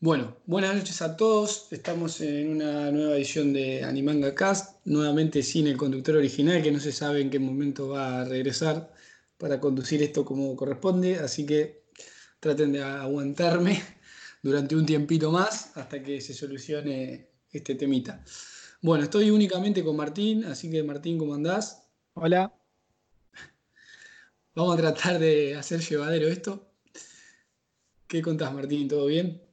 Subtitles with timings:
[0.00, 1.72] Bueno, buenas noches a todos.
[1.72, 6.78] Estamos en una nueva edición de Animanga Cast, nuevamente sin el conductor original, que no
[6.78, 8.94] se sabe en qué momento va a regresar
[9.38, 11.82] para conducir esto como corresponde, así que
[12.38, 13.82] traten de aguantarme
[14.42, 18.22] durante un tiempito más hasta que se solucione este temita.
[18.80, 21.88] Bueno, estoy únicamente con Martín, así que Martín, ¿cómo andás?
[22.14, 22.54] Hola.
[24.54, 26.70] Vamos a tratar de hacer llevadero esto.
[28.06, 28.86] ¿Qué contás, Martín?
[28.86, 29.47] ¿Todo bien?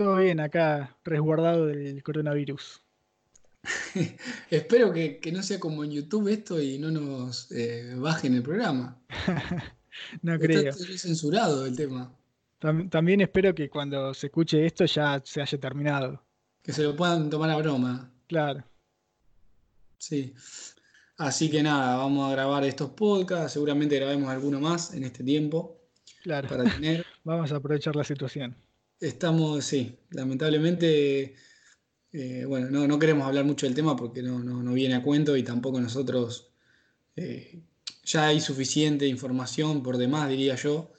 [0.00, 2.80] Todo bien, acá resguardado del coronavirus.
[4.50, 8.98] Espero que, no sea como en YouTube esto y no nos eh, bajen el programa.
[10.22, 10.70] no creo.
[10.70, 12.16] Está censurado el tema.
[12.88, 16.24] También espero que cuando se escuche esto ya se haya terminado.
[16.62, 18.10] Que se lo puedan tomar a broma.
[18.26, 18.64] Claro.
[19.98, 20.32] Sí.
[21.18, 23.52] Así que nada, vamos a grabar estos podcasts.
[23.52, 25.78] Seguramente grabemos alguno más en este tiempo.
[26.22, 26.48] Claro.
[26.48, 27.04] Para tener.
[27.22, 28.56] vamos a aprovechar la situación.
[29.00, 31.34] Estamos, sí, lamentablemente,
[32.12, 35.80] eh, bueno, no, queremos hablar mucho del tema porque no, viene a cuento y tampoco
[35.80, 36.52] nosotros,
[37.16, 37.62] eh,
[38.04, 40.92] ya hay suficiente información por demás, diría yo,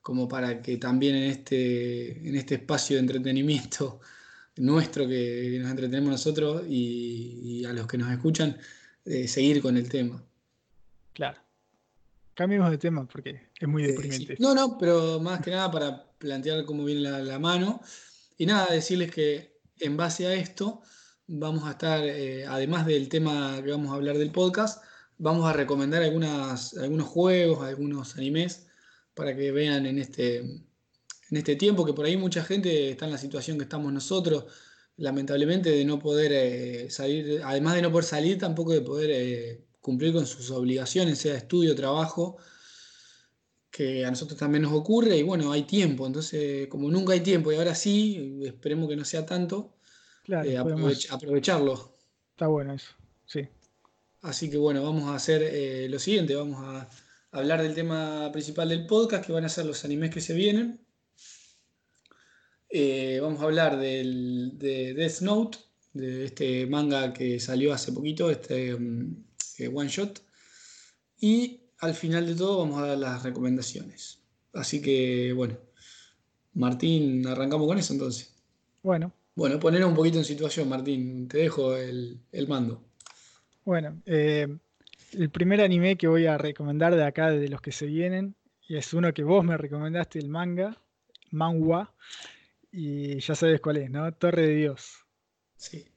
[0.00, 4.00] como para que también en este, en este espacio de entretenimiento
[4.56, 8.56] nuestro que nos entretenemos nosotros y, a los que nos escuchan,
[9.04, 10.22] eh, seguir con el tema.
[11.12, 11.40] Claro.
[12.42, 14.34] Cambiemos de tema porque es muy deprimente.
[14.40, 17.80] No, no, pero más que nada para plantear cómo viene la, mano.
[18.36, 20.82] Y nada, decirles que en base a esto
[21.28, 24.82] vamos a estar, eh, además del tema que vamos a hablar del podcast,
[25.18, 28.66] vamos a recomendar algunas, algunos juegos, algunos animes
[29.14, 33.12] para que vean en este, en este tiempo, que por ahí mucha gente está en
[33.12, 34.46] la situación que estamos nosotros,
[34.96, 39.64] lamentablemente de no poder eh, salir, además de no poder salir, tampoco de poder eh,
[39.82, 42.38] cumplir con sus obligaciones, sea estudio, trabajo,
[43.70, 47.52] que a nosotros también nos ocurre y bueno, hay tiempo, entonces como nunca hay tiempo
[47.52, 49.74] y ahora sí, esperemos que no sea tanto,
[50.28, 51.96] eh, aprovecharlo.
[52.30, 52.92] Está bueno eso,
[53.26, 53.48] sí.
[54.22, 56.88] Así que bueno, vamos a hacer eh, lo siguiente, vamos a
[57.32, 60.80] hablar del tema principal del podcast, que van a ser los animes que se vienen.
[62.68, 65.58] Eh, vamos a hablar del, de Death Note,
[65.92, 68.76] de este manga que salió hace poquito, este
[69.58, 70.20] mm, one shot.
[71.20, 74.20] Y al final de todo vamos a dar las recomendaciones.
[74.52, 75.56] Así que, bueno,
[76.54, 78.34] Martín, arrancamos con eso entonces.
[78.82, 79.12] Bueno.
[79.34, 81.26] Bueno, poner un poquito en situación, Martín.
[81.26, 82.84] Te dejo el, mando.
[83.64, 84.46] Bueno, eh,
[85.12, 88.34] el primer anime que voy a recomendar de acá, de los que se vienen,
[88.68, 90.76] y es uno que vos me recomendaste, el manga,
[91.30, 91.94] Manhwa,
[92.70, 94.12] y ya sabes cuál es, ¿no?
[94.12, 95.06] Torre de Dios.
[95.56, 95.91] Sí.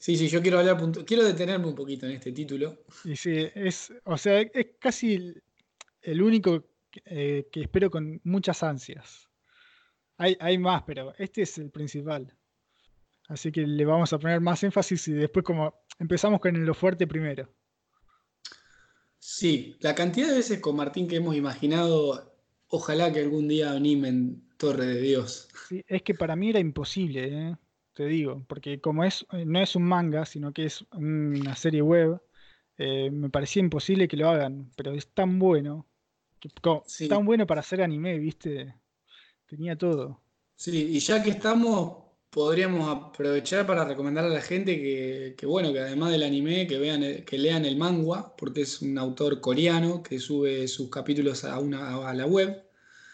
[0.00, 2.84] Sí, sí, yo quiero hablar, quiero detenerme un poquito en este título.
[3.04, 5.34] Y sí, es, o sea, es casi
[6.00, 6.64] el único
[7.04, 9.28] eh, que espero con muchas ansias.
[10.16, 12.34] Hay, hay más, pero este es el principal.
[13.28, 17.06] Así que le vamos a poner más énfasis y después como empezamos con lo fuerte
[17.06, 17.54] primero.
[19.18, 22.34] Sí, la cantidad de veces con Martín que hemos imaginado,
[22.68, 25.50] ojalá que algún día animen Torre de Dios.
[25.68, 27.56] Sí, es que para mí era imposible, ¿eh?
[28.00, 31.82] Te digo, porque como es, eh, no es un manga, sino que es una serie
[31.82, 32.18] web,
[32.78, 35.86] eh, me parecía imposible que lo hagan, pero es tan bueno,
[37.10, 38.74] tan bueno para hacer anime, viste,
[39.44, 40.18] tenía todo.
[40.56, 44.80] Sí, y ya que estamos, podríamos aprovechar para recomendar a la gente
[45.36, 48.96] que, bueno, que además del anime, que vean, que lean el manga, porque es un
[48.96, 52.64] autor coreano que sube sus capítulos a, una, a la web.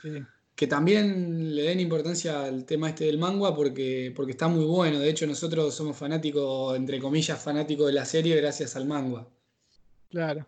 [0.01, 0.25] Sí
[0.57, 4.99] que también le den importancia al tema este del manga porque, porque está muy bueno.
[4.99, 9.29] De hecho, nosotros somos fanáticos, entre comillas, fanáticos de la serie gracias al manga.
[10.11, 10.47] Claro.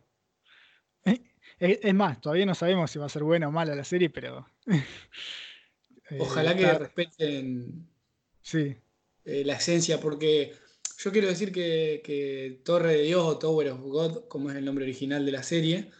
[1.60, 4.48] Es más, todavía no sabemos si va a ser buena o mala la serie, pero.
[6.10, 7.86] Eh, Ojalá que respeten
[8.40, 8.74] sí.
[9.26, 10.54] Eh, la esencia, porque
[10.96, 14.64] yo quiero decir que, que Torre de Dios o Tower of God, como es el
[14.64, 15.90] nombre original de la serie,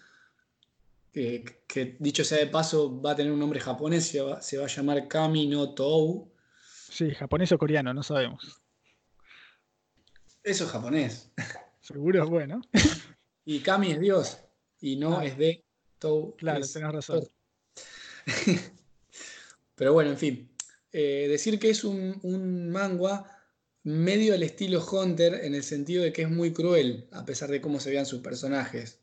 [1.67, 4.65] que, dicho sea de paso va a tener un nombre japonés, se va, se va
[4.65, 6.33] a llamar Kami no Tou.
[6.91, 8.61] Sí, japonés o coreano, no sabemos.
[10.43, 11.31] Eso es japonés.
[11.81, 12.61] Seguro es bueno.
[13.45, 14.39] Y Kami es Dios,
[14.81, 15.25] y no ah.
[15.25, 15.65] es de
[15.99, 16.37] Tou.
[16.37, 17.29] Claro, tenés razón.
[19.75, 20.51] Pero bueno, en fin.
[20.93, 23.39] Eh, decir que es un, un manga
[23.83, 27.61] medio al estilo Hunter en el sentido de que es muy cruel, a pesar de
[27.61, 29.01] cómo se vean sus personajes.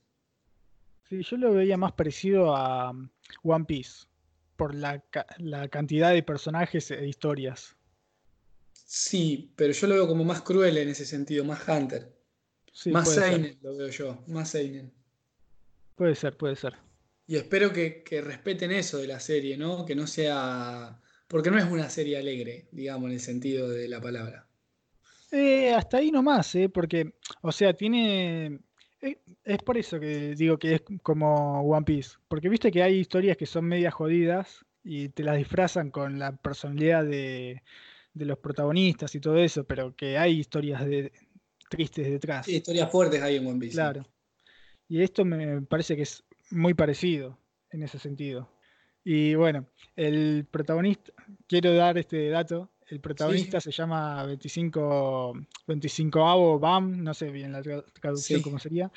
[1.10, 3.10] Sí, yo lo veía más parecido a um,
[3.44, 4.08] One Piece,
[4.56, 5.04] por la,
[5.70, 7.76] cantidad de personajes e historias.
[8.74, 12.12] Sí, pero yo lo veo como más cruel en ese sentido, más Hunter.
[12.92, 14.92] más Seinen lo veo yo, más Seinen.
[15.96, 16.76] Puede ser, puede ser.
[17.28, 19.86] Y espero que, respeten eso de la serie, ¿no?
[19.86, 24.00] Que no sea Porque no es una serie alegre, digamos, en el sentido de la
[24.00, 24.48] palabra.
[25.32, 26.70] Eh, hasta ahí nomás, ¿eh?
[26.70, 28.60] porque, o sea, tiene...
[29.06, 32.96] eh, es por eso que digo que es como One Piece, porque viste que hay
[32.96, 37.64] historias que son medias jodidas y te las disfrazan con la personalidad de,
[38.14, 41.12] de los protagonistas y todo eso, pero que hay historias de,
[41.70, 42.46] tristes detrás.
[42.46, 43.76] Sí, historias fuertes hay en One Piece.
[43.76, 44.06] Claro.
[44.88, 47.38] Y esto me parece que es muy parecido
[47.72, 48.50] en ese sentido.
[49.04, 51.12] Y bueno, el protagonista,
[51.48, 55.34] quiero dar este dato, el protagonista se llama 25,
[55.68, 58.44] 25avo BAM, no sé bien la tra- traducción Sí.
[58.44, 58.92] cómo sería,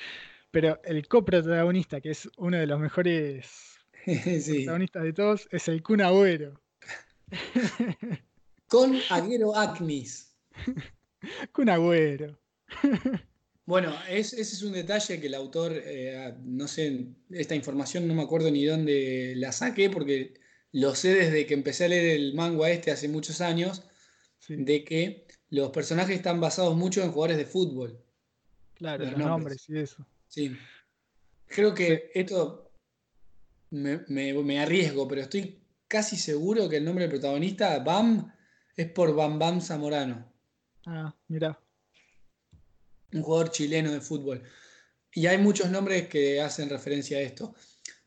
[0.50, 4.54] pero el coprotagonista, que es uno de los mejores sí.
[4.64, 6.60] protagonistas de todos, es el Kun Agüero.
[8.68, 10.34] Con Aguero Acnis.
[11.52, 12.38] Kun Agüero.
[13.64, 18.14] Bueno, es- ese es un detalle que el autor, eh, no sé, esta información no
[18.14, 20.34] me acuerdo ni dónde la saqué, porque
[20.72, 23.82] lo sé desde que empecé a leer el manga este hace muchos años,
[24.40, 28.02] Sí, de que los personajes están basados mucho en jugadores de fútbol.
[28.74, 29.66] claro, los los nombres.
[29.66, 30.06] nombres y eso.
[30.28, 30.56] Sí.
[31.46, 32.70] Creo que esto
[33.70, 38.32] me, me- me arriesgo, pero estoy casi seguro que el nombre del protagonista, Bam,
[38.76, 40.32] es por Bam Bam Zamorano.
[40.86, 41.58] Ah, mira.
[43.12, 44.42] un jugador chileno de fútbol.
[45.12, 47.54] Y hay muchos nombres que hacen referencia a esto.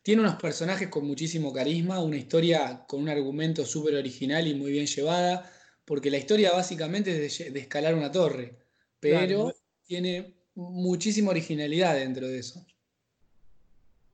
[0.04, 4.72] Tiene unos personajes con muchísimo carisma, una historia con un argumento súper original y muy
[4.72, 5.52] bien llevada,
[5.86, 8.58] porque la historia básicamente es de, escalar una torre,
[9.00, 9.54] pero Claro.
[9.86, 12.66] tiene muchísima originalidad dentro de eso.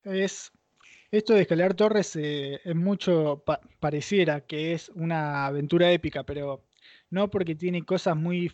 [0.04, 0.52] Es,
[1.12, 6.64] esto de escalar torres eh, es mucho, pa- pareciera que es una aventura épica, pero
[7.10, 8.52] no porque tiene cosas muy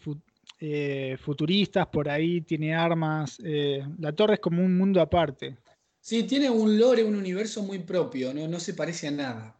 [0.59, 3.39] eh, futuristas por ahí, tiene armas.
[3.45, 5.57] eh, la torre es como un mundo aparte.
[6.03, 9.59] Sí, tiene un lore, un universo muy propio, no, no se parece a nada.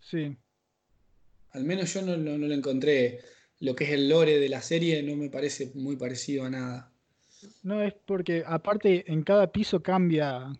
[0.00, 0.36] Sí,
[1.52, 3.20] Al menos yo no, no- no lo encontré.
[3.60, 6.92] Lo que es el lore de la serie no me parece muy parecido a nada.
[7.62, 10.52] no es porque aparte en cada piso cambia,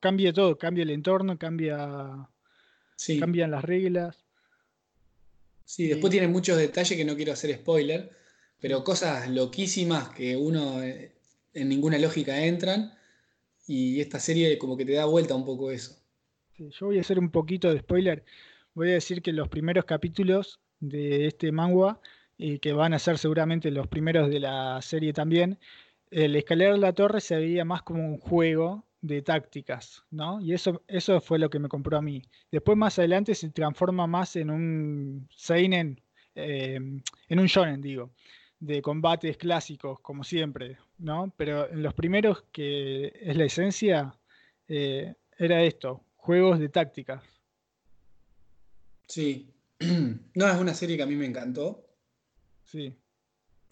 [0.00, 2.28] cambia todo, cambia el entorno, cambia,
[2.96, 3.18] Sí.
[3.20, 4.24] cambian las reglas.
[5.64, 8.10] Sí, después tiene muchos detalles que no quiero hacer spoiler,
[8.60, 11.14] pero cosas loquísimas que uno eh,
[11.54, 12.92] en ninguna lógica entran
[13.66, 15.96] y esta serie como que te da vuelta un poco eso.
[16.58, 18.24] Yo voy a hacer un poquito de spoiler.
[18.74, 22.00] Voy a decir que los primeros capítulos de este manga,
[22.38, 25.58] y que van a ser seguramente los primeros de la serie también,
[26.10, 30.40] el escalar la torre se veía más como un juego de tácticas, ¿no?
[30.40, 32.22] Y eso, eso fue lo que me compró a mí.
[32.50, 36.00] Después más adelante se transforma más en un seinen,
[36.34, 36.74] eh,
[37.28, 38.10] en un shonen, digo,
[38.58, 41.32] de combates clásicos, como siempre, ¿no?
[41.36, 44.18] Pero en los primeros, que es la esencia,
[44.68, 47.22] eh, era esto, juegos de tácticas.
[49.08, 49.52] Sí,
[50.34, 51.86] no es una serie que a mí me encantó
[52.64, 52.94] Sí,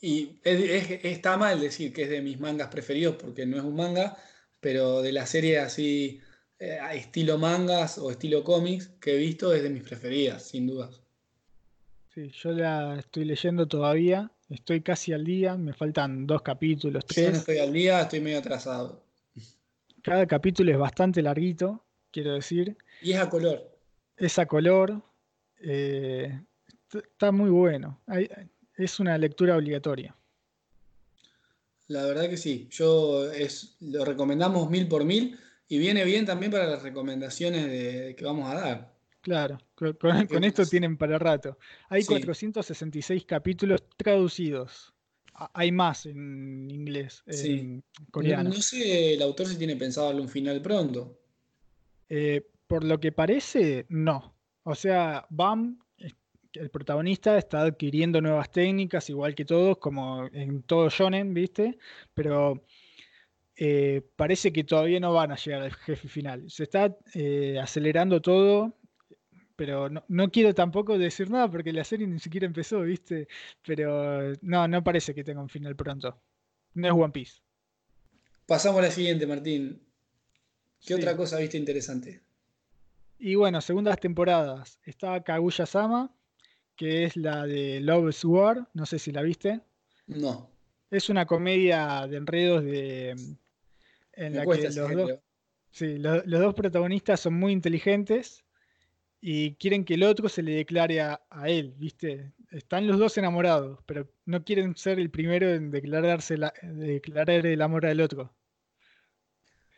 [0.00, 0.60] y es-
[0.90, 4.16] es- está mal decir que es de mis mangas preferidos porque no es un manga,
[4.60, 6.20] pero de la serie así
[6.58, 11.02] eh, estilo mangas o estilo cómics que he visto es de mis preferidas, sin dudas.
[12.14, 17.22] sí, yo la estoy leyendo todavía, estoy casi al día, me faltan dos capítulos, Yo
[17.22, 17.38] no tres.
[17.38, 19.02] estoy al día, estoy medio atrasado.
[20.02, 22.76] Cada capítulo es bastante larguito, quiero decir.
[23.00, 23.70] Y es a color.
[24.16, 25.02] Es a color,
[25.60, 28.00] eh, est- está muy bueno.
[28.06, 28.28] Hay-
[28.76, 30.14] es una lectura obligatoria.
[31.88, 36.50] La verdad que sí, yo es, lo recomendamos mil por mil y viene bien también
[36.52, 38.93] para las recomendaciones de, que vamos a dar.
[39.24, 41.58] Claro, con, esto tienen para rato.
[41.88, 42.08] Hay Sí.
[42.08, 44.92] 466 capítulos traducidos.
[45.54, 47.52] Hay más en inglés, Sí.
[47.60, 48.50] en No, coreano.
[48.50, 51.18] no sé el autor si tiene pensado darle un final pronto.
[52.10, 54.36] Eh, por lo que parece, no.
[54.62, 56.14] O sea, Bam, es-
[56.52, 61.78] el protagonista, está adquiriendo nuevas técnicas, igual que todos, como en todo shonen, ¿viste?
[62.12, 62.62] Pero
[63.56, 66.50] eh, parece que todavía no van a llegar al jefe final.
[66.50, 68.74] Se está eh, acelerando todo,
[69.56, 73.28] pero no, no quiero tampoco decir nada porque la serie ni siquiera empezó, ¿viste?
[73.64, 76.18] Pero no, no parece que tenga un final pronto.
[76.74, 77.40] No es One Piece.
[78.46, 79.80] Pasamos a la siguiente, Martín.
[80.80, 80.94] ¿Qué Sí.
[80.94, 82.20] otra cosa viste interesante?
[83.18, 84.78] Y bueno, segundas temporadas.
[84.84, 86.12] Está Kaguya-sama,
[86.76, 89.60] que es la de Love is War, no sé si la viste.
[90.06, 90.50] No,
[90.90, 93.10] Es una comedia de enredos de,
[94.12, 95.18] en me la que los dos,
[95.70, 98.44] sí, lo- los dos protagonistas son muy inteligentes
[99.26, 102.32] y quieren que el otro se le declare a, a él, ¿viste?
[102.50, 107.62] Están los dos enamorados, pero no quieren ser el primero en declararse la- declarar el
[107.62, 108.34] amor al otro.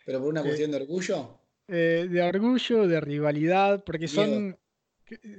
[0.04, 1.38] ¿Pero por una Eh, cuestión de orgullo?
[1.68, 4.58] Eh, de orgullo, de rivalidad, porque son.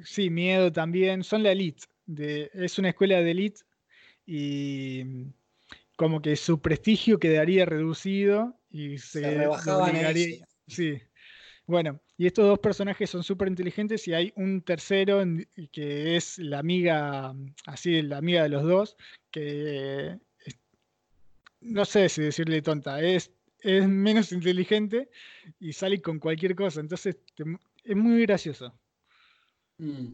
[0.06, 1.22] Sí, miedo también.
[1.24, 1.84] Son la elite.
[2.06, 3.60] De, es una escuela de elite
[4.26, 5.04] y
[5.98, 11.02] como que su prestigio quedaría reducido y se, se Sí.
[11.68, 15.22] Bueno, y estos dos personajes son súper inteligentes y hay un tercero
[15.74, 18.96] que es la amiga, así, la amiga de los dos,
[19.32, 20.18] que
[21.60, 25.10] no sé si decirle tonta, es, es menos inteligente
[25.60, 27.18] y sale con cualquier cosa, entonces
[27.84, 28.74] es muy gracioso.
[29.78, 30.14] Mm.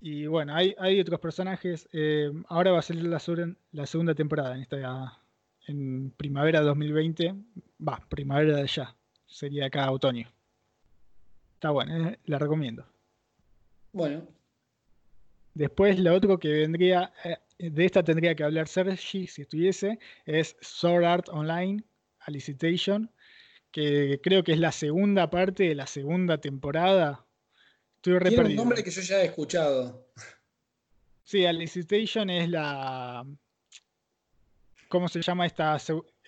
[0.00, 1.88] Y bueno, hay, hay otros personajes.
[1.92, 3.20] Eh, ahora va a salir la,
[3.72, 5.20] la segunda temporada en esta
[5.66, 7.34] en primavera 2020.
[7.86, 8.96] Va, primavera de allá.
[9.26, 10.28] Sería acá otoño.
[11.58, 12.86] Está bueno, eh, la recomiendo.
[13.92, 14.26] Bueno.
[15.54, 20.56] Después lo otro que vendría, eh, de esta tendría que hablar Sergi si estuviese, es
[20.60, 21.82] Sword Art Online,
[22.20, 23.10] Alicitation,
[23.72, 27.26] que creo que es la segunda parte de la segunda temporada
[28.00, 30.06] tiene un nombre que yo ya he escuchado.
[31.24, 33.26] Sí, Alicitation es la.
[34.88, 35.76] ¿Cómo se llama esta,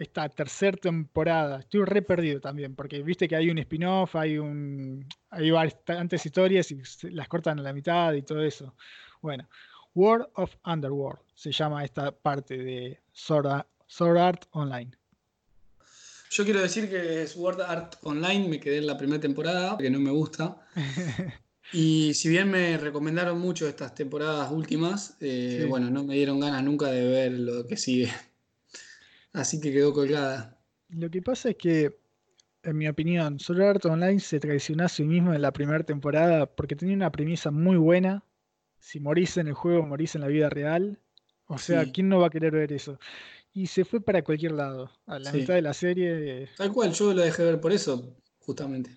[0.00, 1.60] esta tercera temporada?
[1.60, 5.06] Estoy re perdido también, porque viste que hay un spin-off, hay un.
[5.30, 6.80] hay bastantes historias y
[7.10, 8.74] las cortan a la mitad y todo eso.
[9.20, 9.48] Bueno,
[9.94, 14.90] World of Underworld se llama esta parte de Sword, Sword Art Online.
[16.30, 20.00] Yo quiero decir que Sword Art Online me quedé en la primera temporada, que no
[20.00, 20.64] me gusta.
[21.72, 26.64] Y si bien me recomendaron mucho estas temporadas últimas, eh, bueno, no me dieron ganas
[26.64, 28.10] nunca de ver lo que sigue.
[29.32, 30.58] Así que quedó colgada.
[30.88, 31.98] Lo que pasa es que,
[32.62, 36.46] en mi opinión, Sword Art Online se traicionó a sí mismo en la primera temporada
[36.46, 38.24] porque tenía una premisa muy buena.
[38.78, 40.98] Si morís en el juego, morís en la vida real.
[41.46, 42.98] O sea, ¿quién no va a querer ver eso?
[43.52, 44.90] Y se fue para cualquier lado.
[45.06, 46.48] A la mitad de la serie.
[46.56, 48.96] Tal cual, yo lo dejé ver por eso, justamente.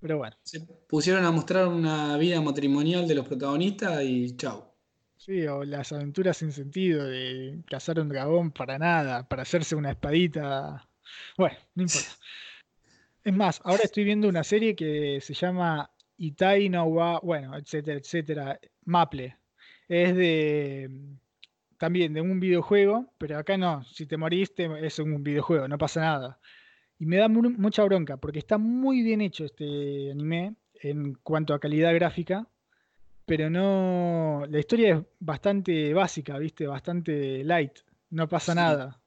[0.00, 0.36] Pero bueno.
[0.42, 4.67] Se pusieron a mostrar una vida matrimonial de los protagonistas y chau.
[5.18, 9.90] Sí, o las aventuras sin sentido de cazar un dragón para nada, para hacerse una
[9.90, 10.88] espadita.
[11.36, 12.08] Bueno, no importa.
[13.24, 17.98] Es más, ahora estoy viendo una serie que se llama Itai no wa, bueno, etcétera,
[17.98, 19.36] etcétera, Maple.
[19.88, 20.88] Es de
[21.78, 26.00] también de un videojuego, pero acá no, si te moriste es un videojuego, no pasa
[26.00, 26.40] nada.
[26.98, 31.60] Y me da mucha bronca porque está muy bien hecho este anime en cuanto a
[31.60, 32.46] calidad gráfica,
[33.28, 34.44] pero no.
[34.48, 36.66] La historia es bastante básica, ¿viste?
[36.66, 37.78] Bastante light.
[38.10, 39.00] No pasa nada.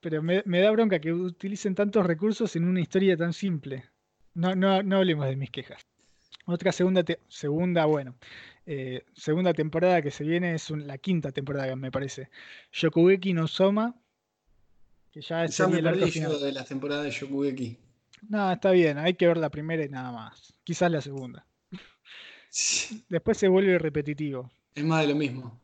[0.00, 3.84] Pero me, da bronca que utilicen tantos recursos en una historia tan simple.
[4.34, 5.86] No, no, no hablemos de mis quejas.
[6.46, 8.16] Otra segunda, segunda bueno,
[8.66, 12.30] eh, segunda temporada que se viene es la quinta temporada, me parece.
[12.72, 13.94] Shokugeki no Soma,
[15.14, 17.78] ya, me perdí yo de la temporada de Shokugeki.
[18.28, 20.54] No, está bien, hay que ver la primera y nada más.
[20.64, 21.47] Quizás la segunda.
[23.08, 24.50] Después se vuelve repetitivo.
[24.74, 25.60] Es más de lo mismo.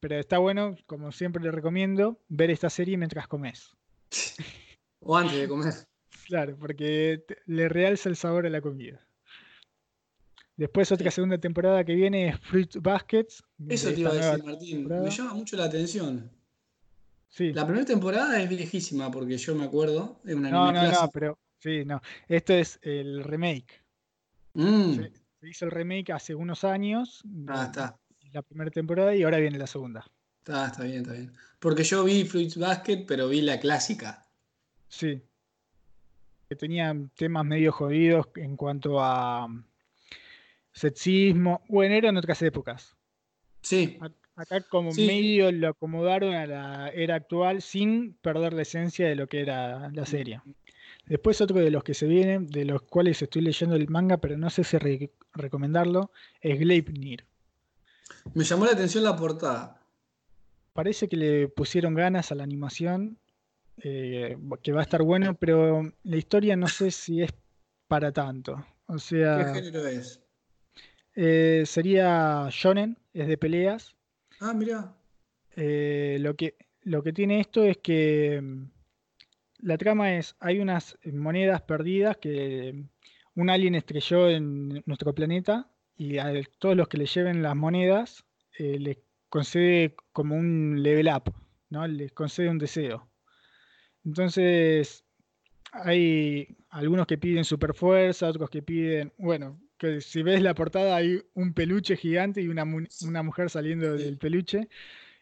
[0.00, 3.74] Pero está bueno, como siempre le recomiendo, ver esta serie mientras comes.
[5.00, 5.72] o antes de comer.
[6.26, 9.00] Claro, porque le realza el sabor a la comida.
[10.56, 13.42] Después otra segunda temporada que viene es Fruit Baskets.
[13.66, 14.86] Eso te iba a decir, Martín.
[14.86, 16.30] Me llama mucho la atención.
[17.38, 20.20] La primera temporada es viejísima porque yo me acuerdo.
[20.24, 22.00] Una no, no, no, pero sí, no.
[22.28, 23.82] Esto es el remake.
[24.52, 24.98] Mm.
[25.44, 27.22] Se, hizo el remake hace unos años.
[27.48, 27.98] Ah, está.
[28.32, 30.02] La primera temporada y ahora viene la segunda.
[30.38, 31.32] Está, está bien, está bien.
[31.58, 34.26] Porque yo vi Fruits Basket, pero vi la clásica.
[34.88, 35.20] Sí.
[36.48, 39.48] Que tenía temas medio jodidos en cuanto a
[40.72, 41.62] sexismo.
[41.68, 42.96] Bueno, eran otras épocas.
[43.60, 43.98] Sí.
[44.36, 49.28] Acá como medio lo acomodaron a la era actual sin perder la esencia de lo
[49.28, 50.40] que era la serie.
[51.06, 54.36] Después otro de los que se vienen, de los cuales estoy leyendo el manga, pero
[54.38, 54.78] no sé si
[55.32, 57.24] recomendarlo, es Gleipnir.
[58.32, 59.80] Me llamó la atención la portada.
[60.72, 63.18] Parece que le pusieron ganas a la animación,
[63.78, 67.30] eh, que va a estar bueno, pero la historia no sé si es
[67.86, 68.64] para tanto.
[68.86, 70.20] O sea, ¿Qué género es?
[71.14, 73.94] Eh, sería shonen, es de peleas,
[74.40, 74.94] Ah, mira.
[75.56, 78.64] Eh, lo, que, lo que tiene esto es que mm,
[79.64, 82.84] la trama es, hay unas monedas perdidas que
[83.34, 88.26] un alien estrelló en nuestro planeta y a todos los que le lleven las monedas
[88.58, 88.98] eh, les
[89.30, 91.32] concede como un level up,
[91.70, 91.86] ¿no?
[91.86, 93.08] Les concede un deseo.
[94.04, 95.02] Entonces,
[95.72, 100.96] hay algunos que piden super fuerza, otros que piden, bueno, que si ves la portada
[100.96, 104.68] hay un peluche gigante y una, una mujer saliendo del peluche.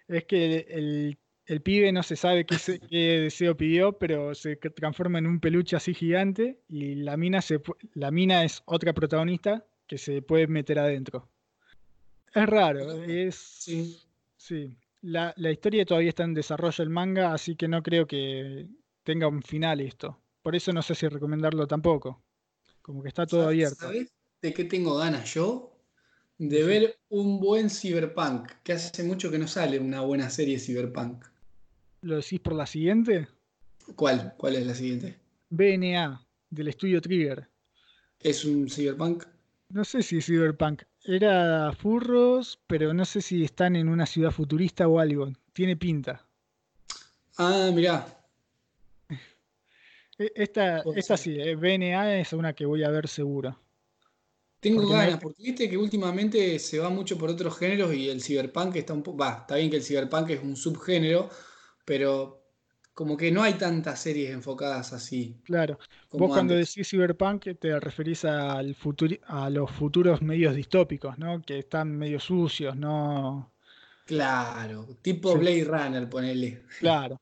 [0.09, 1.19] Es que el, el
[1.61, 2.57] pibe no se sabe qué,
[2.89, 7.61] qué, deseo pidió, pero se transforma en un peluche así gigante y la mina, se,
[7.95, 11.29] la mina es otra protagonista que se puede meter adentro.
[12.35, 13.35] Es raro, es...
[13.35, 14.01] Sí.
[14.37, 14.77] Sí.
[15.03, 18.69] La, la historia todavía está en desarrollo el manga, así que no creo que
[19.03, 20.19] tenga un final esto.
[20.43, 22.23] Por eso no sé si recomendarlo tampoco.
[22.81, 23.77] Como que está todo ¿Sabes- abierto.
[23.87, 25.77] ¿Sabes de qué tengo ganas yo?
[26.39, 31.25] De ver un buen cyberpunk, que hace mucho que no sale una buena serie cyberpunk.
[32.03, 33.29] ¿Lo decís por la siguiente?
[33.97, 34.35] ¿Cuál?
[34.37, 35.21] ¿Cuál es la siguiente?
[35.51, 37.49] BNA, del estudio Trigger.
[38.21, 39.25] ¿Es un cyberpunk?
[39.71, 40.83] No sé si es Cyberpunk.
[41.03, 45.33] Era furros, pero no sé si están en una ciudad futurista o algo.
[45.53, 46.25] Tiene pinta.
[47.39, 48.07] Ah, mirá.
[50.19, 53.59] E- Esta, esta sí, eh, BNA es una que voy a ver seguro.
[54.61, 58.23] Tengo Porque ganas, porque viste que últimamente se va mucho por otros géneros y el
[58.23, 59.19] cyberpunk está un poco.
[59.19, 61.29] Va, está bien que el cyberpunk es un subgénero,
[61.85, 62.39] pero
[62.95, 65.79] como que no hay tantas series enfocadas así Claro.
[66.11, 66.75] Vos cuando antes.
[66.75, 71.41] decís Cyberpunk te referís al futuri- a los futuros medios distópicos, ¿no?
[71.43, 73.51] Que están medio sucios, ¿no?
[74.07, 75.39] Claro, tipo Sí.
[75.39, 77.21] Blade Runner, ponele, Claro.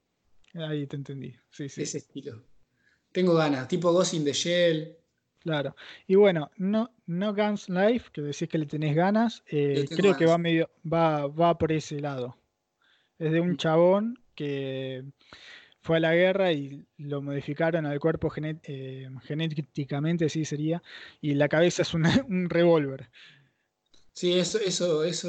[0.54, 1.32] Ahí te entendí.
[1.50, 1.82] Sí, sí.
[1.82, 2.42] ese estilo.
[3.12, 4.96] Tengo ganas, tipo Ghost in the Shell.
[5.40, 5.74] Claro.
[6.06, 10.26] Y bueno, no, no Guns Life, que decís que le tenés ganas, eh, creo que
[10.26, 12.36] va medio, va, va por ese lado.
[13.18, 13.56] Es de un Mm.
[13.56, 15.04] chabón que
[15.82, 20.82] fue a la guerra y lo modificaron al cuerpo genet- eh, genéticamente, sí sería,
[21.20, 23.10] y la cabeza es una- un revólver.
[24.14, 25.28] Sí, eso, eso, eso.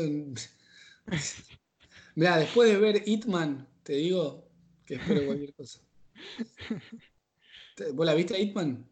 [2.16, 4.48] Mirá, después de ver Hitman, te digo
[4.86, 5.80] que espero cualquier cosa.
[7.94, 8.88] ¿Vos la viste a Hitman?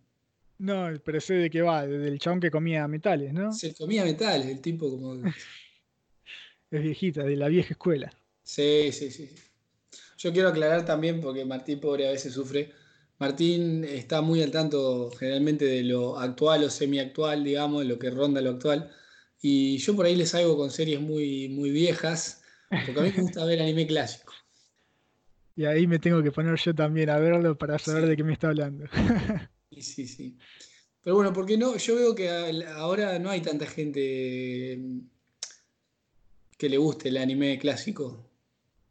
[0.57, 3.53] No, pero sé de qué va, de- del chabón que comía metales, ¿no?
[3.53, 5.15] Se comía metales, el tipo como.
[6.71, 8.13] Es viejita, de la vieja escuela.
[8.43, 9.27] Sí, sí, sí.
[10.19, 12.73] Yo quiero aclarar también, porque Martín, pobre, a veces sufre.
[13.19, 18.41] Martín está muy al tanto generalmente de lo actual o semiactual, digamos, lo que ronda
[18.41, 18.91] lo actual.
[19.41, 23.21] Y yo por ahí le salgo con series muy, muy viejas, porque a mí me
[23.23, 24.33] gusta ver anime clásico.
[25.55, 28.09] Y ahí me tengo que poner yo también a verlo para saber Sí.
[28.11, 28.85] de qué me está hablando.
[29.71, 30.37] Sí, sí, sí.
[31.03, 34.79] Pero bueno, porque no, yo veo que ahora no hay tanta gente
[36.57, 38.28] que le guste el anime clásico.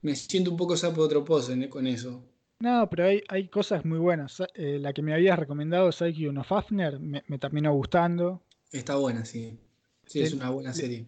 [0.02, 2.24] Me siento un poco sapo de otro pozo en- con eso.
[2.60, 4.42] No, pero hay, hay cosas muy buenas.
[4.54, 8.42] Eh, la que me habías recomendado, Saikyo no Fafner, me, me terminó gustando.
[8.72, 9.58] Está buena, sí.
[10.06, 11.06] Sí, es una buena serie.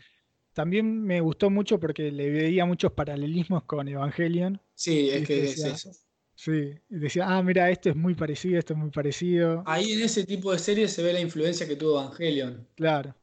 [0.53, 4.61] También me gustó mucho porque le veía muchos paralelismos con Evangelion.
[4.75, 5.91] Sí, es que es decía, eso.
[6.35, 9.63] Sí, decía, ah, mira, esto es muy parecido, esto es muy parecido.
[9.67, 12.67] Ahí en ese tipo de series se ve la influencia que tuvo Evangelion.
[12.77, 13.15] Claro.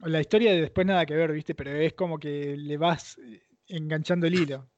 [0.00, 1.54] La historia de después nada que ver, ¿viste?
[1.54, 4.68] Pero es como que le vas eh, enganchando el hilo.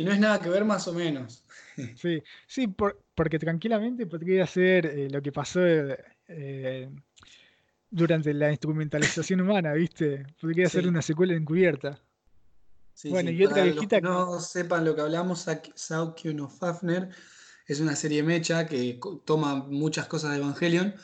[0.00, 1.44] Y no es nada que ver más o menos.
[1.96, 6.90] Sí, sí, por- porque tranquilamente podría ser eh, lo que pasó eh,
[7.90, 10.24] durante la instrumentalización humana, ¿viste?
[10.40, 10.88] Podría ser Sí.
[10.88, 11.98] una secuela encubierta.
[12.94, 13.36] Sí, Bueno, sí.
[13.36, 17.10] y otra viejita no sepan lo que hablamos, Saukyo no Fafner
[17.66, 20.94] es una serie mecha que toma muchas cosas de Evangelion,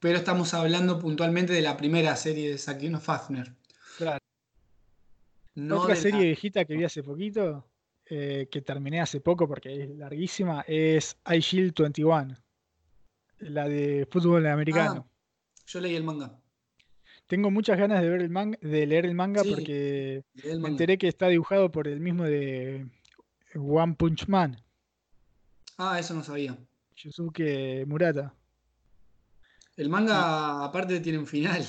[0.00, 3.54] pero estamos hablando puntualmente de la primera serie de Saukyo no Fafner.
[3.98, 4.18] Claro.
[5.54, 7.69] No Otra serie la- viejita que vi hace poquito,
[8.10, 12.36] eh, que terminé hace poco porque es larguísima, es iShield 21,
[13.38, 15.06] la de fútbol americano.
[15.08, 16.36] Ah, yo leí el manga.
[17.28, 20.24] Tengo muchas ganas de ver el manga, de leer el manga Sí, porque
[20.58, 22.88] me enteré que está dibujado por el mismo de
[23.54, 24.56] One Punch Man,
[25.82, 26.58] Ah, eso no sabía.
[26.94, 28.34] Yusuke Murata.
[29.76, 31.64] El manga aparte tiene un final.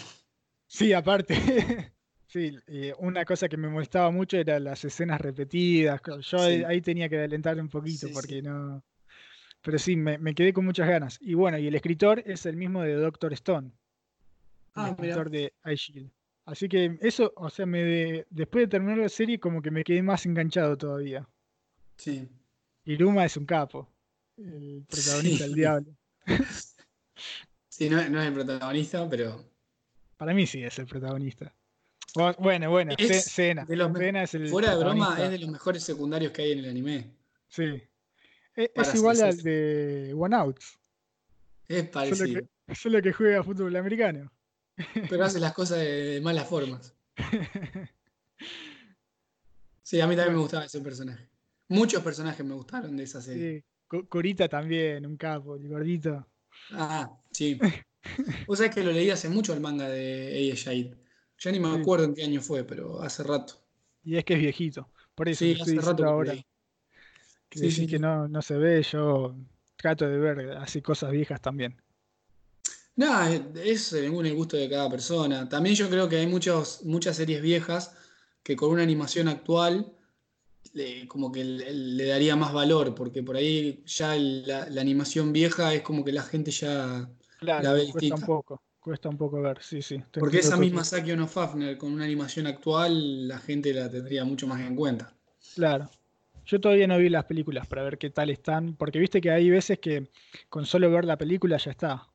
[0.67, 1.35] Sí, aparte.
[2.31, 5.99] Sí, y una cosa que me molestaba mucho era las escenas repetidas.
[6.21, 6.63] Yo ahí- Sí.
[6.63, 8.41] ahí tenía que adelantar un poquito Sí, porque sí.
[8.41, 8.81] no.
[9.61, 11.17] Pero sí, me, me quedé con muchas ganas.
[11.21, 13.73] Y bueno, y el escritor es el mismo de Doctor Stone, el
[14.75, 14.91] Ah, mira.
[15.15, 16.09] escritor de iShield.
[16.45, 19.83] Así que eso, o sea, me de- después de terminar la serie, como que me
[19.83, 21.27] quedé más enganchado todavía.
[21.97, 22.29] Sí.
[22.85, 23.87] Iruma es un capo,
[24.37, 25.95] el protagonista, el diablo.
[27.67, 29.43] Sí, no, no es el protagonista, pero
[30.17, 31.53] Para mí sí es el protagonista.
[32.15, 33.65] Bu- Bueno, bueno, Ce- es Cena.
[33.65, 36.41] de los me- Cena es el fuera de broma, es de los mejores secundarios que
[36.41, 37.11] hay en el anime.
[37.47, 37.63] Sí.
[37.63, 37.83] E-
[38.55, 40.77] Es, Para igual al de One Outs,
[41.67, 42.41] Es parecido,
[42.73, 44.29] solo que juega fútbol americano.
[45.09, 46.93] pero hace las cosas de, de malas formas.
[49.83, 51.27] Sí, a mí también me gustaba ese personaje.
[51.67, 53.63] Muchos personajes me gustaron de esa serie.
[53.89, 56.25] Sí, Corita también, un capo, el gordito.
[56.71, 57.59] Ah, sí.
[58.47, 60.97] Vos sabés que lo leí hace mucho el manga de Eiji Shade.
[61.43, 63.55] Ya ni me acuerdo en qué año fue, pero hace rato.
[64.03, 64.89] Y es que es viejito.
[65.15, 66.33] Por eso Sí, hace rato ahora
[67.49, 69.35] que Sí, sí, que no, no se ve, yo
[69.75, 71.81] trato de ver así cosas viejas también.
[72.95, 75.49] Nada, es según el gusto de cada persona.
[75.49, 77.95] También yo creo que hay muchos, muchas series viejas
[78.43, 79.93] que con una animación actual
[81.07, 86.03] como que le, daría más valor, porque por ahí ya la, animación vieja es como
[86.03, 87.09] que la gente ya
[87.41, 90.03] la ve cuesta un poco, cuesta un poco ver, sí, sí.
[90.11, 94.47] Porque esa misma Saki Ono Fafner con una animación actual, la gente la tendría mucho
[94.47, 95.13] más en cuenta.
[95.55, 95.89] Claro.
[96.45, 99.49] Yo todavía no vi las películas para ver qué tal están, porque viste que hay
[99.49, 100.09] veces que
[100.49, 102.07] con solo ver la película ya está.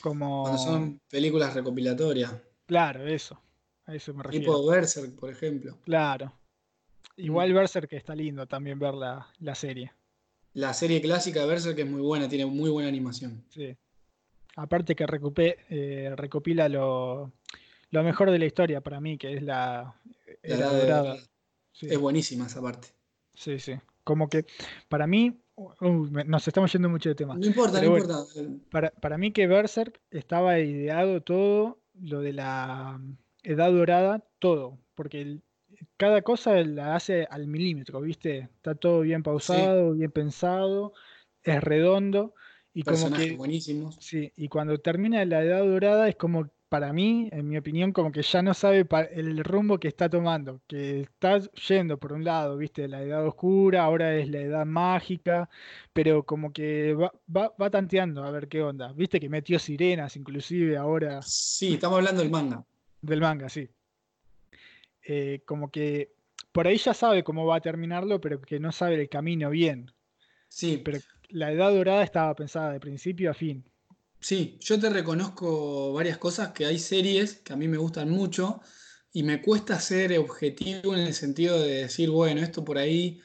[0.00, 0.42] Como...
[0.42, 2.34] Cuando son películas recopilatorias.
[2.66, 3.40] Claro, eso.
[3.86, 4.44] A eso me refiero.
[4.44, 5.78] Tipo Berserk, por ejemplo.
[5.84, 6.32] Claro.
[7.16, 7.54] Igual mm.
[7.54, 9.92] Berserk está lindo también ver la, serie.
[10.52, 13.44] La serie clásica de Berserk es muy buena, tiene muy buena animación.
[13.48, 13.74] Sí.
[14.56, 15.06] Aparte que
[15.68, 17.32] eh, recopila lo,
[17.90, 19.94] mejor de la historia para mí, que es la,
[20.42, 21.16] la dorada.
[21.80, 22.88] Es buenísima esa parte.
[23.34, 23.74] Sí, sí.
[24.02, 24.46] Como que
[24.88, 25.38] para mí,
[26.26, 27.36] nos estamos yendo mucho de tema.
[27.36, 28.24] No importa, no importa.
[28.70, 33.00] Para, para mí que Berserk estaba ideado todo, lo de la
[33.42, 34.78] edad dorada, todo.
[34.94, 35.42] Porque el,
[35.96, 38.48] cada cosa la hace al milímetro, ¿viste?
[38.56, 40.94] Está todo bien pausado, bien pensado,
[41.42, 42.34] es redondo.
[42.76, 43.96] Y como que, buenísimos.
[44.00, 48.12] Sí, y cuando termina la edad dorada es como, para mí, en mi opinión, como
[48.12, 52.58] que ya no sabe el rumbo que está tomando, que está yendo por un lado,
[52.58, 52.86] ¿viste?
[52.86, 55.48] La edad oscura, ahora es la edad mágica,
[55.94, 58.92] pero como que va, va, va tanteando a ver qué onda.
[58.92, 61.22] ¿Viste que metió sirenas inclusive ahora?
[61.22, 62.62] Sí, estamos hablando del manga.
[63.00, 63.70] Del manga, sí.
[65.02, 66.12] Eh, como que
[66.52, 69.90] por ahí ya sabe cómo va a terminarlo, pero que no sabe el camino bien.
[70.48, 70.80] Sí.
[70.84, 70.98] Pero
[71.30, 73.64] la edad dorada estaba pensada de principio a fin.
[74.20, 78.60] Sí, yo te reconozco varias cosas, que hay series que a mí me gustan mucho
[79.12, 83.20] y me cuesta ser objetivo en el sentido de decir, bueno, esto por ahí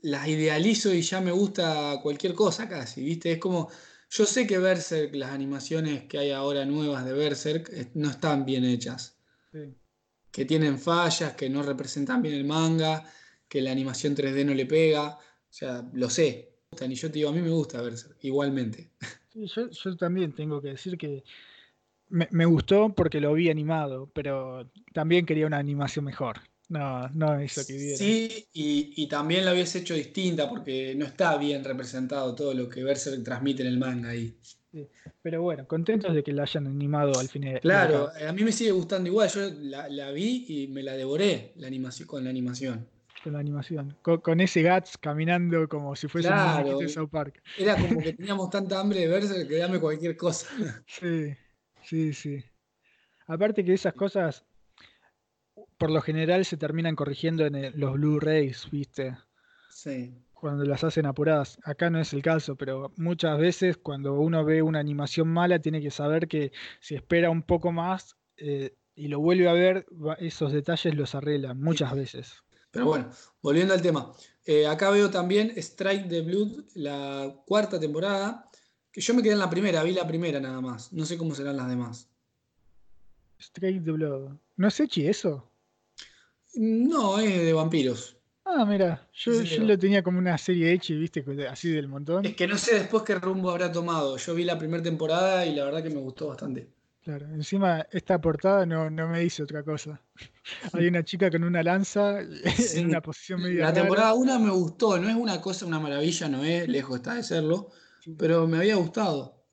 [0.00, 3.32] las idealizo y ya me gusta cualquier cosa casi, ¿viste?
[3.32, 3.70] Es como,
[4.10, 8.64] yo sé que Berserk, las animaciones que hay ahora nuevas de Berserk, no están bien
[8.64, 9.18] hechas.
[9.52, 9.74] Sí
[10.36, 13.10] que tienen fallas, que no representan bien el manga,
[13.48, 15.16] que la animación 3D no le pega.
[15.16, 16.55] O sea, lo sé.
[16.80, 18.90] Y yo te digo, a mí me gusta Berserk, igualmente.
[19.34, 21.24] yo, también tengo que decir que
[22.08, 26.40] me, gustó porque lo vi animado, pero también quería una animación mejor.
[26.68, 27.96] No, no eso que viera.
[27.96, 32.68] Sí, y, y, también la hubiese hecho distinta porque no está bien representado todo lo
[32.68, 34.36] que Berserk transmite en el manga ahí.
[35.22, 37.60] Pero bueno, contentos de que la hayan animado al final.
[37.60, 39.28] Claro, a mí me sigue gustando igual.
[39.30, 42.86] Yo la, vi y me la devoré la animación, con la animación.
[43.26, 43.96] Con la animación.
[44.02, 47.42] Con, ese Gats caminando como si fuese un de South Park.
[47.58, 50.46] Era como que teníamos tanta hambre de verse que dame cualquier cosa.
[50.86, 51.34] Sí,
[51.82, 52.44] sí, sí.
[53.26, 54.44] Aparte que esas cosas,
[55.76, 59.16] por lo general, se terminan corrigiendo en los Blu-rays, ¿viste?
[59.70, 61.58] Sí cuando las hacen apuradas.
[61.64, 65.80] Acá no es el caso, pero muchas veces cuando uno ve una animación mala tiene
[65.80, 69.86] que saber que si espera un poco más eh, y lo vuelve a ver,
[70.18, 72.44] esos detalles los arreglan muchas veces.
[72.76, 73.10] Pero bueno,
[73.40, 74.12] volviendo al tema.
[74.44, 78.50] Eh, acá veo también Strike the Blood, la cuarta temporada,
[78.92, 80.92] que yo me quedé en la primera, vi la primera nada más.
[80.92, 82.10] No sé cómo serán las demás.
[83.38, 84.32] Strike the Blood.
[84.56, 85.50] ¿No es Echi eso?
[86.54, 88.16] No, es de vampiros.
[88.44, 89.32] Ah, mira, yo,
[89.64, 92.24] lo tenía como una serie hecha, viste, así del montón.
[92.24, 94.16] Es que no sé después qué rumbo habrá tomado.
[94.18, 96.75] Yo vi la primera temporada y la verdad que me gustó bastante.
[97.06, 100.02] Claro, encima esta portada no, no me dice otra cosa.
[100.72, 102.18] Hay una chica con una lanza
[102.74, 103.60] en una posición medio.
[103.60, 107.14] La temporada 1 me gustó, no es una cosa, una maravilla, no es, lejos está
[107.14, 107.70] de serlo,
[108.18, 109.46] pero me había gustado.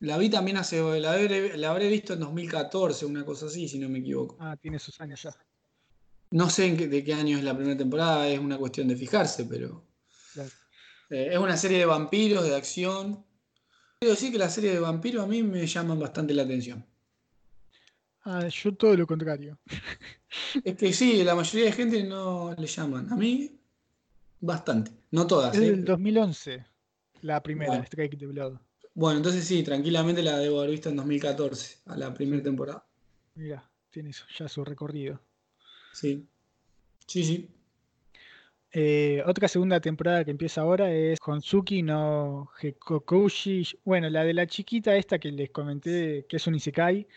[0.00, 3.88] La vi también hace, la la habré visto en 2014, una cosa así, si no
[3.88, 4.36] me equivoco.
[4.38, 5.34] Ah, tiene sus años ya.
[6.32, 9.82] No sé de qué año es la primera temporada, es una cuestión de fijarse, pero.
[11.08, 13.24] Eh, es una serie de vampiros, de acción.
[13.98, 16.84] Quiero decir que las series de vampiros a mí me llaman bastante la atención.
[18.30, 19.58] Ah, yo todo lo contrario.
[20.62, 23.10] Es que sí, la mayoría de gente no le llaman.
[23.10, 23.58] A mí,
[24.38, 24.90] bastante.
[25.10, 25.54] No todas.
[25.54, 25.70] Es ¿eh?
[25.70, 26.66] del 2011,
[27.22, 28.58] la primera, Strike the Blood.
[28.92, 32.84] Bueno, entonces sí, tranquilamente la debo haber visto en 2014, a la primera temporada.
[33.34, 35.18] Mira, tiene ya su recorrido.
[35.94, 36.26] Sí,
[37.06, 37.48] sí, sí.
[38.70, 43.66] Eh, otra segunda temporada que empieza ahora es Honsuki no Hekokoushi.
[43.84, 47.08] Bueno, la de la chiquita esta que les comenté, que es un Isekai,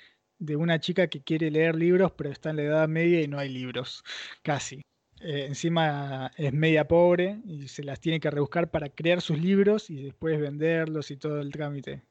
[0.42, 3.38] de una chica que quiere leer libros, pero está en la edad media y no
[3.38, 4.04] hay libros,
[4.42, 4.82] casi.
[5.22, 9.92] Eh, encima es media pobre y se las tiene que rebuscar para crear sus libros
[9.92, 12.02] y después venderlos y todo el trámite.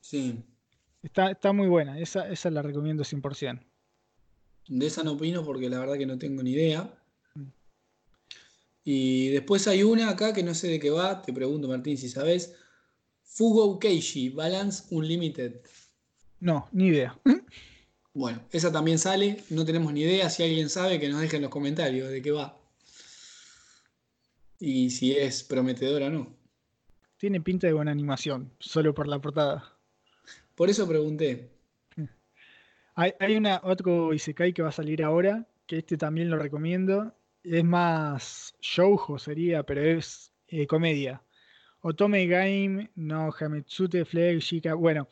[0.00, 0.40] Sí.
[1.02, 3.60] Está, está muy buena, esa, esa la recomiendo 100%.
[4.68, 6.94] De esa no opino porque la verdad que no tengo ni idea.
[8.84, 12.08] Y después hay una acá que no sé de qué va, te pregunto Martín si
[12.08, 12.54] sabes.
[13.22, 15.60] Fugo Keishi, Balance Unlimited.
[16.40, 17.18] No, ni idea.
[18.12, 20.30] Bueno, esa también sale, no tenemos ni idea.
[20.30, 22.56] Si alguien sabe, que nos deje en los comentarios de qué va.
[24.60, 26.36] Y si es prometedora o no.
[27.16, 29.76] Tiene pinta de buena animación, solo por la portada.
[30.54, 31.50] Por eso pregunté.
[32.94, 37.16] Hay, una, otro Isekai que va a salir ahora, que este también lo recomiendo.
[37.42, 41.22] Es más shoujo sería, pero es eh, comedia.
[41.80, 44.74] Otome Game, no Hametsute, Flag, Shika.
[44.74, 45.08] Bueno,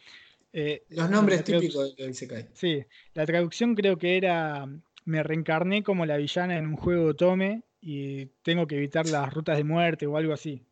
[0.52, 2.48] eh, Los nombres típicos de Isekai.
[2.52, 2.84] Sí,
[3.14, 4.68] la traducción creo que era
[5.04, 9.56] me reencarné como la villana en un juego Otome y tengo que evitar las rutas
[9.56, 10.62] de muerte o algo así.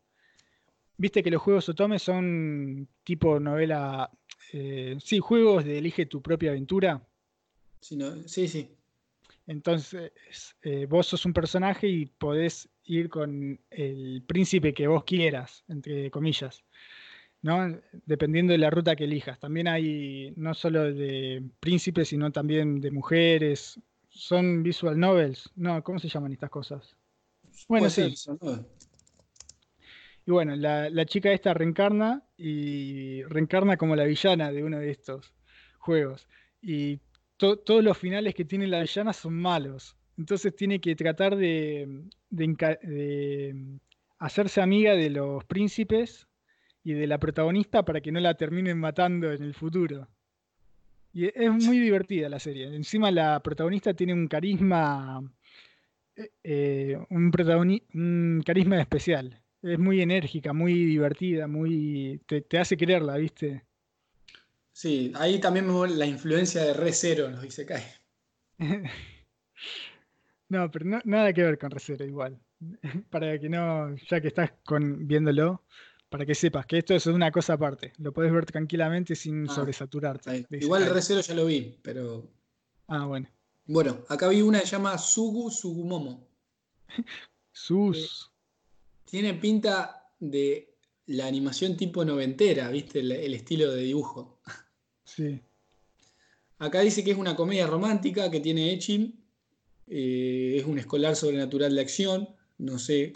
[0.97, 4.09] Viste que los juegos Otome son tipo novela,
[4.53, 7.05] eh, sí, juegos de elige tu propia aventura.
[7.79, 8.69] Sí, sí, sí.
[9.47, 10.11] Entonces,
[10.61, 16.11] eh, vos sos un personaje y podés ir con el príncipe que vos quieras, entre
[16.11, 16.63] comillas.
[17.41, 17.79] ¿No?
[18.05, 19.39] Dependiendo de la ruta que elijas.
[19.39, 23.79] También hay no solo de príncipes, sino también de mujeres.
[24.09, 25.49] Son visual novels.
[25.55, 26.95] No, ¿cómo se llaman estas cosas?
[27.67, 28.13] Bueno, sí.
[30.25, 35.33] Y bueno, la, chica esta reencarna y reencarna como la villana de uno de estos
[35.79, 36.27] juegos.
[36.61, 36.99] Y
[37.37, 39.95] todos los finales que tiene la villana son malos.
[40.17, 42.03] Entonces tiene que tratar de
[44.19, 46.27] hacerse amiga de los príncipes
[46.83, 50.07] y de la protagonista para que no la terminen matando en el futuro.
[51.13, 52.73] Y es muy divertida la serie.
[52.73, 55.21] Encima la protagonista tiene un carisma,
[56.15, 57.31] eh, eh, un,
[57.93, 59.41] un carisma especial.
[59.61, 63.63] Es muy enérgica, muy divertida, muy te, hace quererla, ¿viste?
[64.71, 67.83] Sí, ahí también me la influencia de Re Zero nos dice Kai.
[70.49, 72.39] no, pero nada que ver con Re Zero igual.
[73.11, 75.63] Para que no, ya que estás con, viéndolo,
[76.11, 77.93] para que sepas que esto es una cosa aparte.
[77.97, 80.45] Lo puedes ver tranquilamente sin ah, sobresaturarte.
[80.59, 82.29] Igual el recero ya lo vi, pero.
[82.87, 83.29] Ah, bueno.
[83.65, 86.27] Bueno, acá vi una que se llama Sugu Sugumomo.
[87.53, 88.29] Sus.
[89.05, 92.99] tiene pinta de la animación tipo noventera, ¿viste?
[92.99, 94.41] El, estilo de dibujo.
[95.05, 95.39] Sí.
[96.59, 99.17] Acá dice que es una comedia romántica que tiene Echin.
[99.87, 102.29] Eh, es un escolar sobrenatural de acción.
[102.57, 103.13] No sé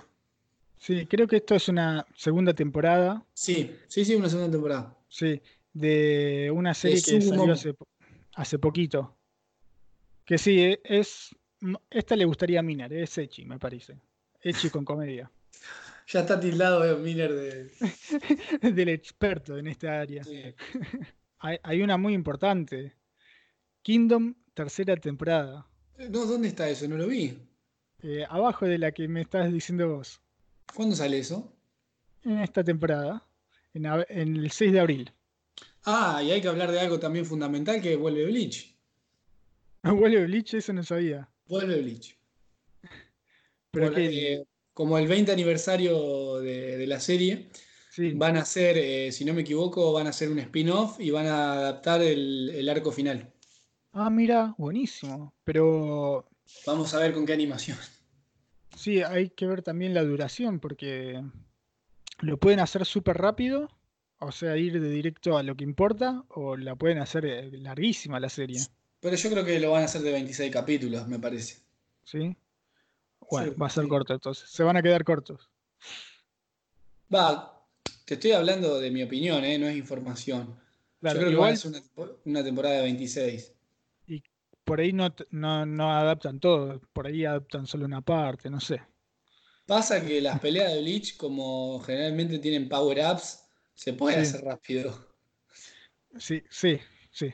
[0.77, 3.25] Sí, creo que esto es una segunda temporada.
[3.33, 4.97] Sí, sí, sí, una segunda temporada.
[5.07, 5.41] Sí,
[5.73, 7.53] de una serie que salió
[8.35, 9.17] hace, poquito.
[10.25, 11.35] Que sí, e, es.
[11.89, 13.99] Esta le gustaría a Miner, es Echi, me parece.
[14.41, 15.31] Echi con comedia.
[16.07, 17.71] ya está tildado eh, Miner de...
[18.71, 20.23] del experto en esta área.
[21.39, 22.93] hay, una muy importante.
[23.81, 25.67] Kingdom, tercera temporada.
[26.09, 26.87] No, ¿dónde está eso?
[26.87, 27.37] No lo vi.
[28.03, 30.21] Eh, abajo de la que me estás diciendo vos.
[30.73, 31.53] ¿Cuándo sale eso?
[32.23, 33.23] En esta temporada,
[33.73, 35.11] en, el 6 de abril.
[35.85, 38.75] Ah, y hay que hablar de algo también fundamental que vuelve Bleach.
[39.83, 40.55] ¿Vuelve Bleach?
[40.55, 41.29] Eso no sabía.
[41.47, 42.17] Vuelve Bleach.
[43.71, 43.93] Pero
[44.73, 47.49] como el 20 aniversario de, la serie,
[48.15, 51.27] van a hacer, eh, si no me equivoco, van a hacer un spin-off y van
[51.27, 53.33] a adaptar el, el, arco final.
[53.93, 55.33] Ah, mira, buenísimo.
[55.43, 56.27] Pero.
[56.65, 57.77] Vamos a ver con qué animación.
[58.75, 61.23] Sí, hay que ver también la duración, porque
[62.19, 63.69] lo pueden hacer súper rápido,
[64.19, 68.19] o sea, ir de directo a lo que importa, o la pueden hacer eh, larguísima
[68.19, 68.59] la serie.
[68.99, 71.59] Pero yo creo que lo van a hacer de 26 capítulos, me parece.
[72.03, 72.35] ¿Sí?
[73.29, 74.49] Bueno, va a ser corto entonces.
[74.49, 75.49] Se van a quedar cortos.
[77.13, 77.65] Va,
[78.05, 79.57] te estoy hablando de mi opinión, ¿eh?
[79.57, 80.59] no es información.
[81.01, 81.55] yo creo que va a
[82.25, 83.55] una temporada de 26
[84.65, 88.81] por ahí no, no, adaptan todo, por ahí adaptan solo una parte, no sé.
[89.65, 95.07] Pasa que las peleas de Bleach, como generalmente tienen power-ups, se pueden hacer rápido.
[96.17, 96.79] Sí, sí,
[97.11, 97.33] sí.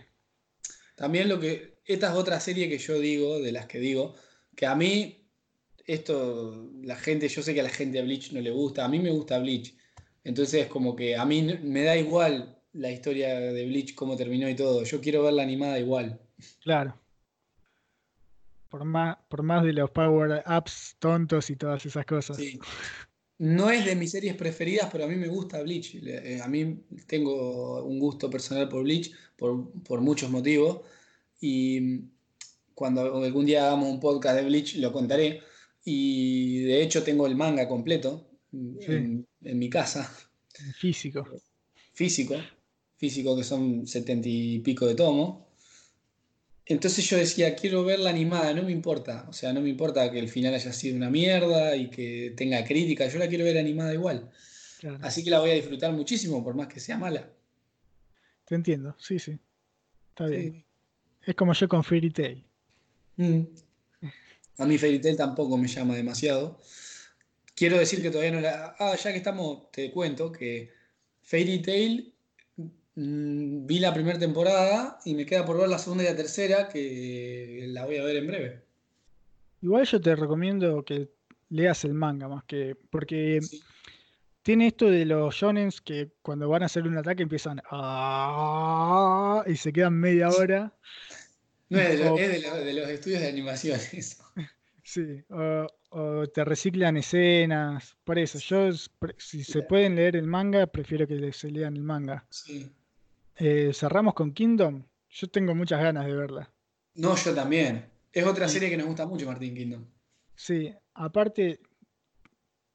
[0.95, 1.81] También lo que.
[1.85, 4.15] Esta es otra serie que yo digo, de las que digo,
[4.55, 5.27] que a mí,
[5.85, 8.87] esto, la gente, yo sé que a la gente de Bleach no le gusta, a
[8.87, 9.75] mí me gusta Bleach.
[10.23, 14.55] Entonces, como que a mí me da igual la historia de Bleach, cómo terminó y
[14.55, 14.83] todo.
[14.83, 16.21] Yo quiero verla animada igual.
[16.61, 17.00] Claro.
[18.71, 22.37] Por más, por más de los power ups tontos y todas esas cosas.
[22.37, 22.57] Sí.
[23.37, 25.95] No es de mis series preferidas, pero a mí me gusta Bleach.
[25.95, 30.81] Eh, a mí tengo un gusto personal por Bleach por, muchos motivos.
[31.41, 32.01] Y
[32.73, 35.41] cuando algún día hagamos un podcast de Bleach lo contaré.
[35.83, 40.09] Y de hecho tengo el manga completo en, en, mi casa.
[40.77, 41.27] Físico.
[41.93, 42.35] Físico.
[42.95, 45.50] Físico que son setenta y pico de tomo.
[46.65, 49.25] Entonces yo decía, quiero verla animada, no me importa.
[49.29, 52.63] O sea, no me importa que el final haya sido una mierda y que tenga
[52.63, 54.31] crítica, yo la quiero ver animada igual.
[55.01, 57.29] Así que la voy a disfrutar muchísimo, por más que sea mala.
[58.45, 59.37] Te entiendo, sí, sí.
[60.09, 60.65] Está bien.
[61.25, 62.43] Es como yo con Fairy Tail.
[63.17, 63.41] Mm.
[64.57, 66.59] A mí Fairy Tail tampoco me llama demasiado.
[67.55, 68.75] Quiero decir que todavía no la.
[68.79, 70.71] Ah, ya que estamos, te cuento que
[71.21, 72.10] Fairy Tail
[72.95, 76.69] mm, vi la primera temporada y me queda por ver la segunda y la tercera,
[76.69, 78.61] que la voy a ver en breve.
[79.61, 81.09] Igual yo te recomiendo que
[81.49, 82.75] leas el manga más que.
[82.89, 83.39] Porque
[84.41, 89.55] tiene esto de los shonens que cuando van a hacer un ataque empiezan a y
[89.55, 90.73] se quedan media hora.
[91.69, 94.23] No, es de, los estudios de animación eso.
[94.83, 97.95] Sí, o, te reciclan escenas.
[98.03, 98.71] Por eso, yo,
[99.19, 102.25] si se pueden leer el manga, prefiero que se lean el manga.
[102.29, 102.69] Sí.
[103.37, 104.83] Eh, cerramos con Kingdom.
[105.09, 106.51] Yo tengo muchas ganas de verla.
[106.95, 107.89] No, yo también.
[108.13, 109.85] Es otra serie que nos gusta mucho, Martín Kingdom.
[110.35, 111.59] Sí, aparte,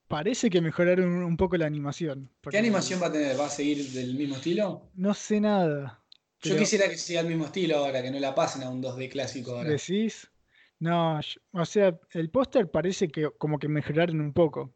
[0.08, 2.30] parece que mejoraron un poco la animación.
[2.50, 3.38] ¿Qué animación va a tener?
[3.38, 4.88] ¿Va a seguir del mismo estilo?
[4.94, 6.02] No sé nada.
[6.42, 9.10] Yo quisiera que siga el mismo estilo ahora, que no la pasen a un 2D
[9.10, 9.70] clásico ahora.
[9.70, 10.30] ¿Decís?
[10.78, 11.20] No,
[11.52, 14.72] o sea, el póster parece que como que mejoraron un poco.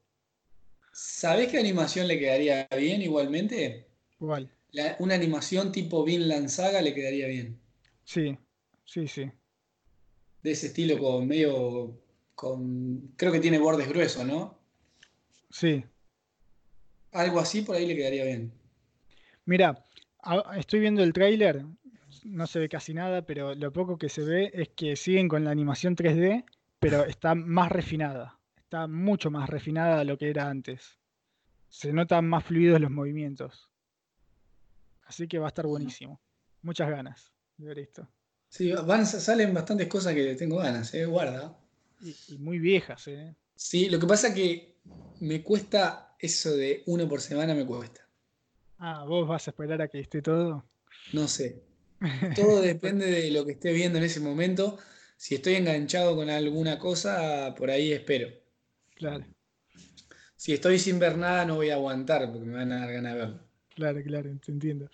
[0.92, 3.86] ¿Sabés qué animación le quedaría bien igualmente?
[4.18, 4.50] ¿Cuál?
[4.98, 7.58] Una animación tipo Vinland Saga le quedaría bien.
[8.04, 8.36] Sí,
[8.84, 9.30] sí, sí.
[10.42, 11.98] De ese estilo con medio
[12.34, 14.58] con creo que tiene bordes gruesos, ¿no?
[15.50, 15.84] Sí.
[17.12, 18.52] Algo así por ahí le quedaría bien.
[19.44, 19.86] Mira,
[20.56, 21.64] estoy viendo el tráiler
[22.24, 25.44] no se ve casi nada, pero lo poco que se ve es que siguen con
[25.44, 26.44] la animación 3D,
[26.78, 28.38] pero está más refinada.
[28.56, 30.98] Está mucho más refinada de lo que era antes.
[31.68, 33.69] Se notan más fluidos los movimientos.
[35.10, 36.20] Así que va a estar buenísimo.
[36.62, 38.08] Muchas ganas de ver esto.
[38.48, 41.04] Sí, van, salen bastantes cosas que tengo ganas, ¿eh?
[41.04, 41.58] guarda.
[42.00, 43.34] Y, muy viejas, ¿eh?
[43.56, 44.76] Sí, lo que pasa que
[45.18, 48.06] me cuesta eso de uno por semana, me cuesta.
[48.78, 50.64] Ah, vos vas a esperar a que esté todo.
[51.12, 51.60] No sé.
[52.36, 54.78] Todo depende de lo que esté viendo en ese momento.
[55.16, 58.28] Si estoy enganchado con alguna cosa, por ahí espero.
[58.94, 59.26] Claro.
[60.36, 63.12] Si estoy sin ver nada, no voy a aguantar porque me van a dar ganas
[63.12, 63.49] de verlo.
[63.74, 64.90] Claro, claro, te entiendo.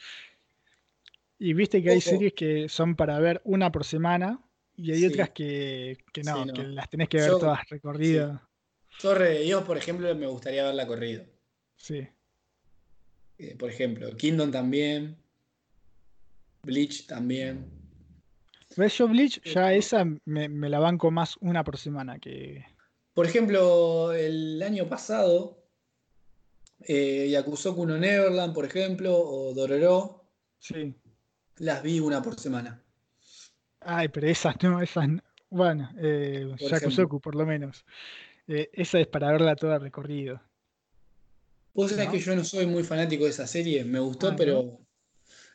[1.39, 4.41] Y viste que hay series que son para ver una por semana
[4.77, 8.41] y hay otras que, no, que las tenés que ver todas recorridas.
[9.01, 11.25] Torre de Dios, por ejemplo, me gustaría verla corrido.
[11.77, 12.07] Sí.
[13.39, 15.17] Eh, por ejemplo, Kingdom también.
[16.63, 17.71] Bleach también.
[18.77, 18.99] ¿Ves?
[18.99, 22.65] Yo Bleach ya esa me, la banco más una por semana que.
[23.15, 25.66] Por ejemplo, el año pasado,
[26.81, 30.25] eh, Yakusoku no Neverland, por ejemplo, o Dororo.
[30.59, 30.95] Sí.
[31.59, 32.83] Las vi una por semana.
[33.81, 35.23] Ay, pero esas no, esas no.
[35.49, 37.85] Bueno, eh, Yakusoku por lo menos.
[38.49, 40.41] Eh, esa es para verla toda recorrido.
[41.75, 44.81] Vos sabés que yo no soy muy fanático de esa serie, me gustó, ah, pero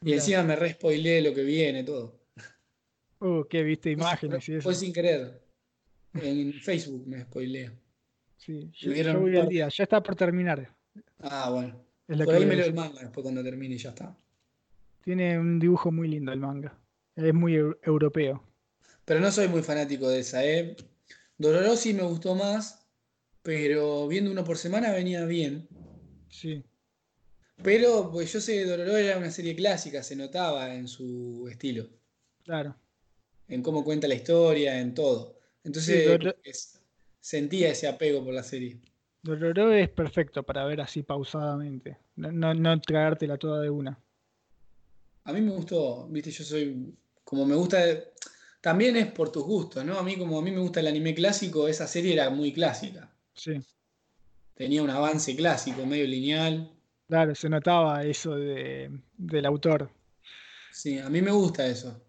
[0.01, 0.77] y encima me re
[1.21, 2.19] lo que viene, todo.
[3.19, 4.63] Uh, qué viste imágenes y eso.
[4.63, 5.41] Fue sin querer.
[6.13, 7.71] En Facebook me spoileo.
[8.37, 10.75] Sí, yo, voy al día, ya está por terminar.
[11.19, 11.83] Ah, bueno.
[12.07, 14.15] por ahí me leo el manga después cuando termine y ya está.
[15.03, 16.77] Tiene un dibujo muy lindo el manga.
[17.15, 18.43] Es muy europeo.
[19.05, 20.75] Pero no soy muy fanático de esa, ¿eh?
[21.37, 22.85] Dororo sí me gustó más,
[23.41, 25.67] pero viendo uno por semana venía bien.
[26.29, 26.63] Sí.
[27.63, 31.87] Pero pues yo sé que Dororo era una serie clásica, se notaba en su estilo.
[32.43, 32.75] Claro.
[33.47, 35.39] En cómo cuenta la historia, en todo.
[35.63, 36.79] Entonces
[37.19, 38.79] sentía ese apego por la serie.
[39.23, 41.97] Dororo es perfecto para ver así pausadamente.
[42.15, 43.99] No, no, no traértela toda de una.
[45.23, 46.93] A mí me gustó, viste, yo soy.
[47.23, 47.77] Como me gusta.
[48.61, 49.97] También es por tus gustos, ¿no?
[49.97, 53.09] A mí, como a mí me gusta el anime clásico, esa serie era muy clásica.
[53.33, 53.59] Sí.
[54.55, 56.71] Tenía un avance clásico, medio lineal.
[57.07, 59.89] Claro, se notaba eso de, del autor.
[60.71, 61.99] Sí, a mí me gusta eso.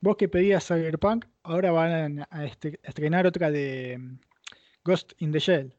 [0.00, 4.18] Vos que pedías Cyberpunk, ahora van a este, estrenar otra de mm,
[4.84, 5.72] Ghost in the Shell.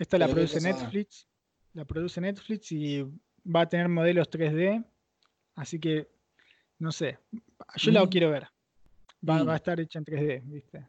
[0.00, 1.26] Esta la produce Netflix.
[1.74, 3.02] La produce Netflix y
[3.44, 4.82] va a tener modelos 3D.
[5.56, 6.08] Así que,
[6.78, 7.18] no sé.
[7.76, 8.08] Yo la mm.
[8.08, 8.48] quiero ver.
[9.28, 10.86] Va, va, a estar hecha en 3D, ¿viste?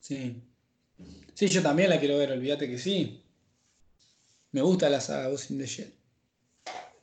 [0.00, 0.42] Sí.
[1.34, 3.22] Sí, yo también la quiero ver, olvídate que sí.
[4.50, 5.94] Me gusta la saga Ghost in the Shell.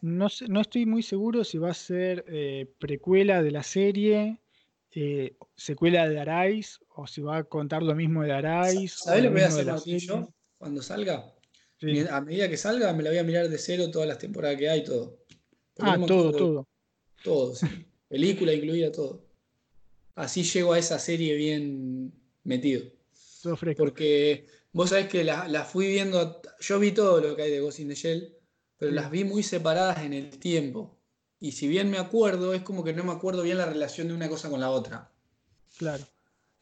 [0.02, 4.40] No, no estoy muy seguro si va a ser eh, precuela de la serie,
[4.92, 8.92] eh, secuela de Arais, o si va a contar lo mismo de Arais.
[8.92, 11.34] ¿Sabes lo que voy a hacer yo cuando salga?
[12.12, 14.70] A medida que salga, me la voy a mirar de cero todas las temporadas que
[14.70, 15.20] hay, todo.
[15.80, 16.68] ah, todo, todo.
[17.24, 17.66] Todo, sí.
[18.08, 19.26] Película incluida, todo.
[20.16, 22.84] Así llego a esa serie bien metido.
[23.44, 23.84] Todo fresco.
[23.84, 24.48] Porque
[24.78, 27.90] Vos sabés que las fui viendo, yo vi todo lo que hay de Ghost in
[27.90, 28.32] the Shell,
[28.78, 31.00] pero las vi muy separadas en el tiempo.
[31.40, 34.14] y si bien me acuerdo, es como que no me acuerdo bien la relación de
[34.14, 35.12] una cosa con la otra.
[35.80, 36.04] Claro.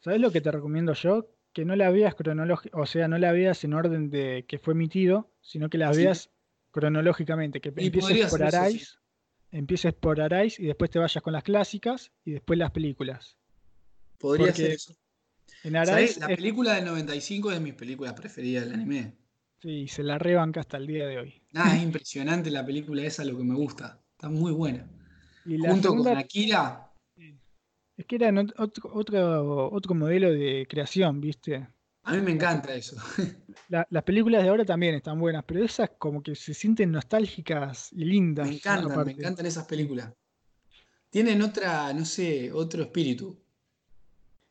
[0.00, 1.28] ¿Sabes lo que te recomiendo yo?
[1.56, 4.74] Que no la veas cronológica, o sea, no la veas en orden de que fue
[4.74, 6.28] emitido, sino que la veas
[6.70, 8.98] cronológicamente, que empieces por Arais,
[9.50, 13.38] empieces por Arais y después te vayas con las clásicas y después las películas.
[14.18, 14.94] Podría ser eso.
[15.64, 15.86] En La
[16.26, 19.14] película del 95 es de mis películas preferidas del anime.
[19.62, 21.42] Sí, se la rebanca hasta el día de hoy.
[21.54, 23.98] Ah, es impresionante la película esa, lo que me gusta.
[24.12, 24.86] Está muy buena.
[25.46, 26.85] Y Junto con Akira.
[27.96, 31.66] Es que era otro, otro, otro modelo de creación, ¿viste?
[32.02, 32.96] A mí me encanta eso.
[33.68, 38.04] las películas de ahora también están buenas, pero esas como que se sienten nostálgicas y
[38.04, 38.46] lindas.
[38.46, 40.12] Me encantan, me encantan esas películas.
[41.10, 43.36] Tienen otra, no sé, otro espíritu.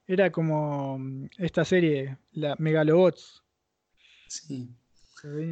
[0.08, 3.41] Era como mm, esta serie, la Megalobots.
[4.28, 4.70] Sí.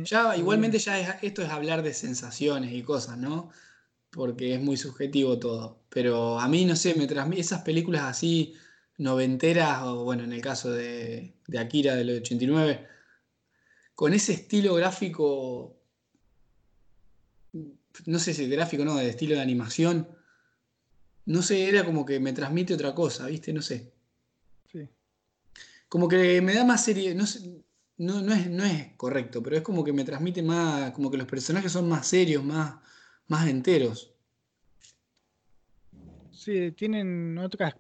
[0.04, 3.50] Ya, igualmente ya esto es hablar de sensaciones y cosas, ¿no?
[4.14, 5.84] Porque es muy subjetivo todo.
[5.90, 8.54] Pero a mí, no sé, me transmite esas películas así
[8.98, 12.88] noventeras, o bueno, en el caso de, Akira del 89,
[13.96, 15.78] con ese estilo gráfico,
[18.06, 20.08] no sé si gráfico no, de estilo de animación,
[21.26, 23.54] no sé, era como que me transmite otra cosa, ¿viste?
[23.54, 23.94] No sé.
[24.72, 24.88] Sí.
[25.88, 27.26] Como que me da más serie, no,
[27.98, 31.28] no, es, no es correcto, pero es como que me transmite más, como que los
[31.28, 32.76] personajes son más serios, más,
[33.28, 34.14] más enteros.
[36.32, 37.76] Sí, tienen otras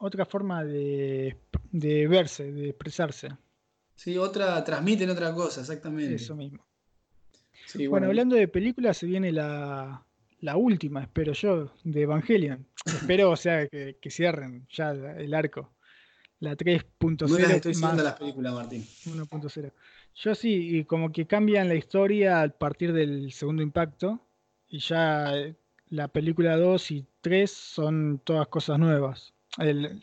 [0.00, 1.36] otra forma de,
[1.72, 3.28] verse, de expresarse.
[3.94, 6.14] Sí, otra, transmiten otra cosa, exactamente.
[6.14, 6.64] Eso mismo.
[7.88, 10.02] bueno, hablando de películas, se viene la,
[10.56, 12.66] última, espero yo, de Evangelion.
[12.86, 15.70] espero, o sea, que, cierren ya el arco.
[16.38, 17.28] La 3.0.
[17.28, 18.82] No estoy más las películas, Martín.
[19.04, 19.72] 1.0.
[20.14, 24.26] Yo sí, y como que cambian la historia a partir del segundo impacto.
[24.70, 25.54] Y ya eh,
[25.90, 29.34] la película 2 y 3 son todas cosas nuevas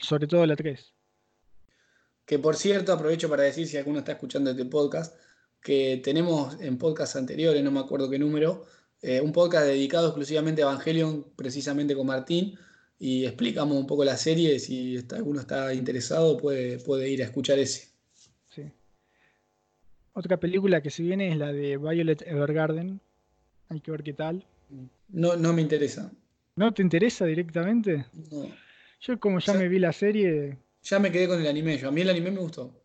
[0.02, 0.94] sobre todo la 3.
[2.26, 5.16] Que por cierto, aprovecho para decir, si alguno está escuchando este podcast,
[5.62, 8.66] que tenemos en podcast anteriores, no me acuerdo qué número,
[9.02, 12.58] eh, un podcast dedicado exclusivamente a Evangelion, precisamente con Martín,
[13.00, 14.60] y explicamos un poco la serie.
[14.60, 17.90] Si alguno está interesado, puede, puede ir a escuchar ese.
[18.50, 18.64] Sí.
[20.14, 23.00] Otra película que se viene es la de Violet Evergarden.
[23.70, 24.46] Hay que ver qué tal.
[25.10, 26.12] No, no me interesa.
[26.56, 28.06] ¿No te interesa directamente?
[28.32, 28.52] No.
[29.00, 30.58] Yo como ya, me vi la serie...
[30.84, 31.90] Ya me quedé con el anime, yo.
[31.90, 32.84] A mí el anime me gustó.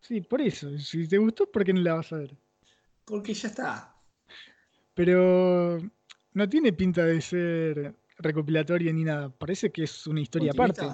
[0.00, 0.76] Sí, por eso.
[0.78, 2.36] Si te gustó, ¿por qué no la vas a ver?
[3.04, 3.94] Porque ya está.
[4.94, 5.80] Pero
[6.32, 9.28] no tiene pinta de ser recopilatoria ni nada.
[9.30, 10.86] Parece que es una historia aparte.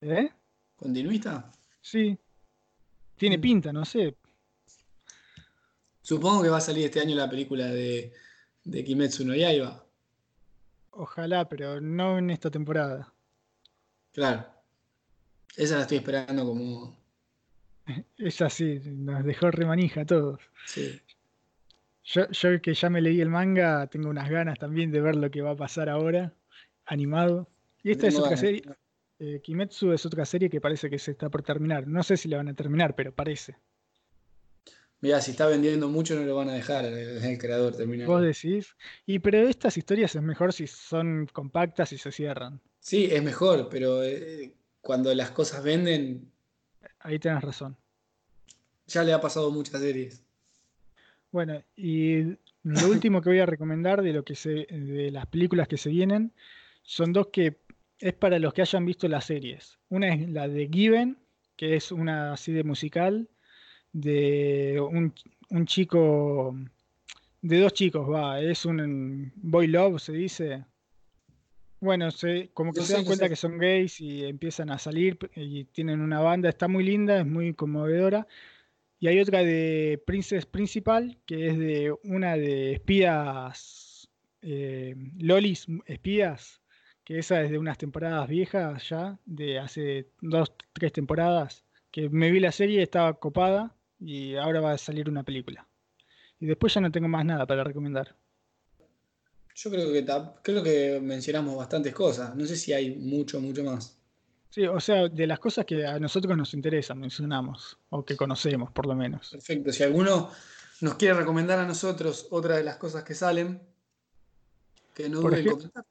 [0.00, 0.30] ¿Eh?
[0.76, 1.50] ¿Continuista?
[1.80, 2.18] Sí.
[3.16, 3.40] Tiene mm.
[3.40, 4.16] pinta, no sé.
[6.02, 8.12] Supongo que va a salir este año la película de,
[8.64, 9.84] de Kimetsu no Yaiba.
[10.90, 13.12] Ojalá, pero no en esta temporada.
[14.12, 14.46] Claro.
[15.56, 16.96] Esa la estoy esperando como.
[18.18, 20.40] Esa sí, nos dejó remanija a todos.
[20.66, 21.00] Sí.
[22.04, 25.30] Yo, yo, que ya me leí el manga, tengo unas ganas también de ver lo
[25.30, 26.34] que va a pasar ahora,
[26.84, 27.48] animado.
[27.82, 28.62] Y esta es otra serie.
[29.18, 31.86] Eh, Kimetsu es otra serie que parece que se está por terminar.
[31.86, 33.56] No sé si la van a terminar, pero parece.
[35.04, 38.06] Mira, si está vendiendo mucho no lo van a dejar el, creador terminar.
[38.06, 38.74] Vos decís.
[39.04, 42.58] Y pero estas historias es mejor si son compactas y se cierran.
[42.80, 46.32] Sí, es mejor, pero eh, cuando las cosas venden.
[47.00, 47.76] Ahí tenés razón.
[48.86, 50.22] Ya le ha pasado muchas series.
[51.30, 52.22] Bueno, y
[52.62, 55.90] lo último que voy a recomendar de lo que se, de las películas que se
[55.90, 56.32] vienen
[56.82, 57.58] son dos que
[57.98, 59.78] es para los que hayan visto las series.
[59.90, 61.18] Una es la de Given,
[61.56, 63.28] que es una así de musical
[63.94, 65.14] de un,
[65.50, 66.54] un chico,
[67.40, 70.64] de dos chicos, va, es un boy love, se dice,
[71.80, 72.08] bueno,
[72.52, 76.20] como que se dan cuenta que son gays y empiezan a salir y tienen una
[76.20, 78.26] banda, está muy linda, es muy conmovedora.
[78.98, 84.08] Y hay otra de Princess Principal, que es de una de espías,
[84.42, 86.62] eh, lolis espías,
[87.04, 92.30] que esa es de unas temporadas viejas ya, de hace dos, tres temporadas, que me
[92.30, 95.66] vi la serie, estaba copada y ahora va a salir una película.
[96.40, 98.14] Y después ya no tengo más nada para recomendar.
[99.54, 100.04] Yo creo que
[100.42, 102.34] creo que mencionamos bastantes cosas.
[102.34, 103.96] No sé si hay mucho, mucho más.
[104.50, 108.70] Sí, o sea, de las cosas que a nosotros nos interesan, mencionamos, o que conocemos
[108.70, 109.30] por lo menos.
[109.30, 109.72] Perfecto.
[109.72, 110.30] Si alguno
[110.80, 113.60] nos quiere recomendar a nosotros otra de las cosas que salen,
[114.94, 115.84] que no dude en comentar.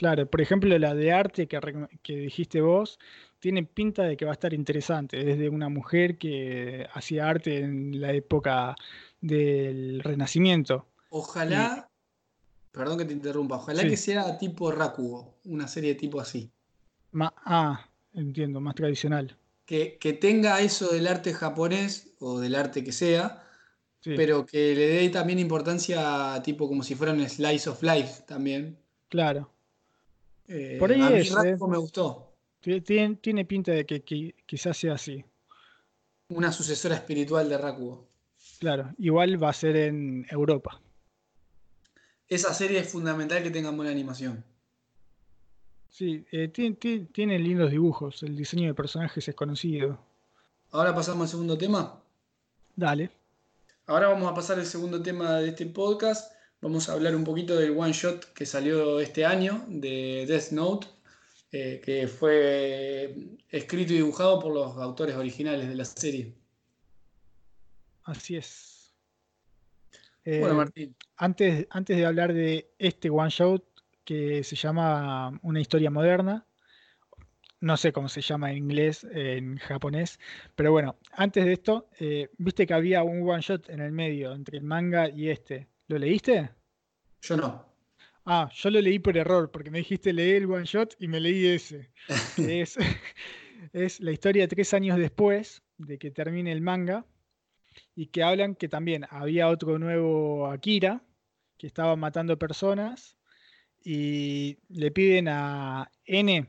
[0.00, 1.60] Claro, por ejemplo, la de arte que,
[2.02, 2.98] que dijiste vos,
[3.38, 5.22] tiene pinta de que va a estar interesante.
[5.22, 8.74] Desde una mujer que hacía arte en la época
[9.20, 10.86] del Renacimiento.
[11.10, 11.90] Ojalá
[12.72, 13.56] Perdón que te interrumpa.
[13.56, 16.50] Ojalá que sea tipo Rakugo, una serie tipo así.
[17.44, 19.36] ah, entiendo, más tradicional.
[19.66, 23.44] Que, tenga eso del arte japonés o del arte que sea,
[24.02, 28.78] pero que le dé también importancia tipo como si fuera un slice of life también.
[29.08, 29.50] Claro.
[30.52, 31.56] Eh, Por ahí a mí eh.
[31.68, 32.34] me gustó.
[32.60, 35.24] Tiene, tiene pinta de que, quizás sea así.
[36.28, 38.08] Una sucesora espiritual de Rakugo.
[38.58, 40.80] Claro, igual va a ser en Europa.
[42.28, 44.44] Esa serie es fundamental que tenga buena animación.
[45.88, 49.98] Sí, eh, tiene, lindos dibujos, el diseño de personajes es conocido.
[50.72, 52.02] Ahora pasamos al segundo tema.
[52.74, 53.10] Dale.
[53.86, 56.32] Ahora vamos a pasar al segundo tema de este podcast.
[56.60, 60.86] Vamos a hablar un poquito del one shot que salió este año de Death Note,
[61.52, 63.14] eh, que fue
[63.48, 66.34] escrito y dibujado por los autores originales de la serie.
[68.04, 68.94] Así es.
[70.24, 70.96] bueno, eh, Martín.
[71.16, 73.64] Antes, antes de hablar de este one shot,
[74.10, 76.44] que se llama Una historia moderna.
[77.60, 80.18] No sé cómo se llama en inglés, en japonés,
[80.56, 84.32] pero bueno, antes de esto, eh, viste que había un one shot en el medio
[84.32, 85.68] entre el manga y este.
[85.90, 86.48] ¿Lo leíste?
[87.22, 87.66] Yo no.
[88.24, 91.18] Ah, yo lo leí por error, porque me dijiste leer el one shot y me
[91.18, 91.90] leí ese.
[92.38, 92.78] es,
[93.72, 97.04] es la historia tres años después de que termine el manga
[97.96, 101.02] y que hablan que también había otro nuevo Akira
[101.58, 103.16] que estaba matando personas
[103.82, 106.46] y le piden a N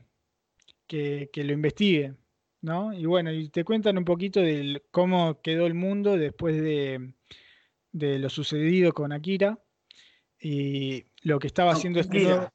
[0.86, 2.14] que, lo investigue,
[2.60, 2.92] ¿no?
[2.92, 7.14] Y bueno, y te cuentan un poquito de cómo quedó el mundo después de,
[7.92, 9.58] lo sucedido con Akira
[10.40, 12.48] y lo que estaba haciendo este nuevo,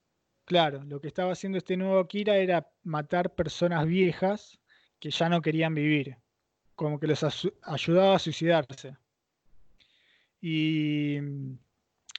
[0.46, 4.60] claro, lo que estaba haciendo este nuevo Akira era matar personas viejas
[5.00, 6.18] que ya no querían vivir,
[6.76, 7.24] como que los
[7.64, 8.98] ayudaba a suicidarse.
[10.42, 11.18] Y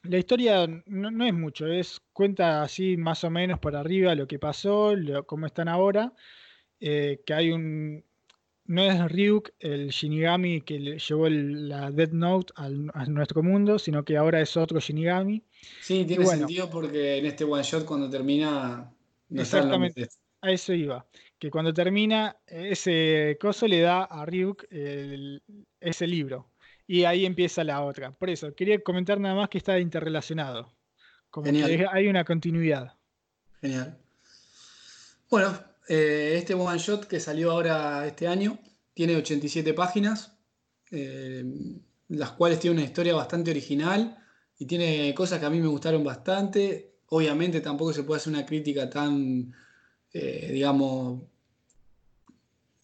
[0.03, 4.39] la historia no, es mucho, es cuenta así más o menos por arriba lo que
[4.39, 4.95] pasó,
[5.27, 6.12] cómo están ahora,
[6.81, 8.05] eh, que hay un...
[8.69, 14.05] No es Ryuk el Shinigami que llevó la Death Note al, a nuestro mundo, sino
[14.05, 15.43] que ahora es otro Shinigami.
[15.81, 18.93] Sí, tiene sentido porque en este one shot cuando termina...
[19.35, 20.09] exactamente,
[20.43, 21.07] a eso iba.
[21.39, 26.51] Que cuando termina, ese coso le da a Ryuk ese libro
[26.87, 28.11] y ahí empieza la otra.
[28.11, 30.71] Por eso, quería comentar nada más que está interrelacionado.
[31.31, 32.95] Como que hay una continuidad.
[33.62, 33.97] Genial.
[35.31, 35.59] Bueno,
[35.89, 38.59] eh, este one shot que salió ahora este año
[38.93, 40.36] tiene 87 páginas,
[40.91, 41.45] eh,
[42.09, 44.18] las cuales tiene una historia bastante original
[44.59, 46.97] y tiene cosas que a mí me gustaron bastante.
[47.07, 49.55] Obviamente tampoco se puede hacer una crítica tan,
[50.12, 51.22] eh, digamos,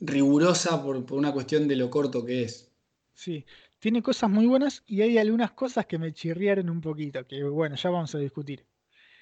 [0.00, 2.70] rigurosa por, por una cuestión de lo corto que es.
[3.12, 3.44] Sí,
[3.78, 7.76] tiene cosas muy buenas y hay algunas cosas que me chirriaron un poquito, que bueno,
[7.76, 8.64] ya vamos a discutir.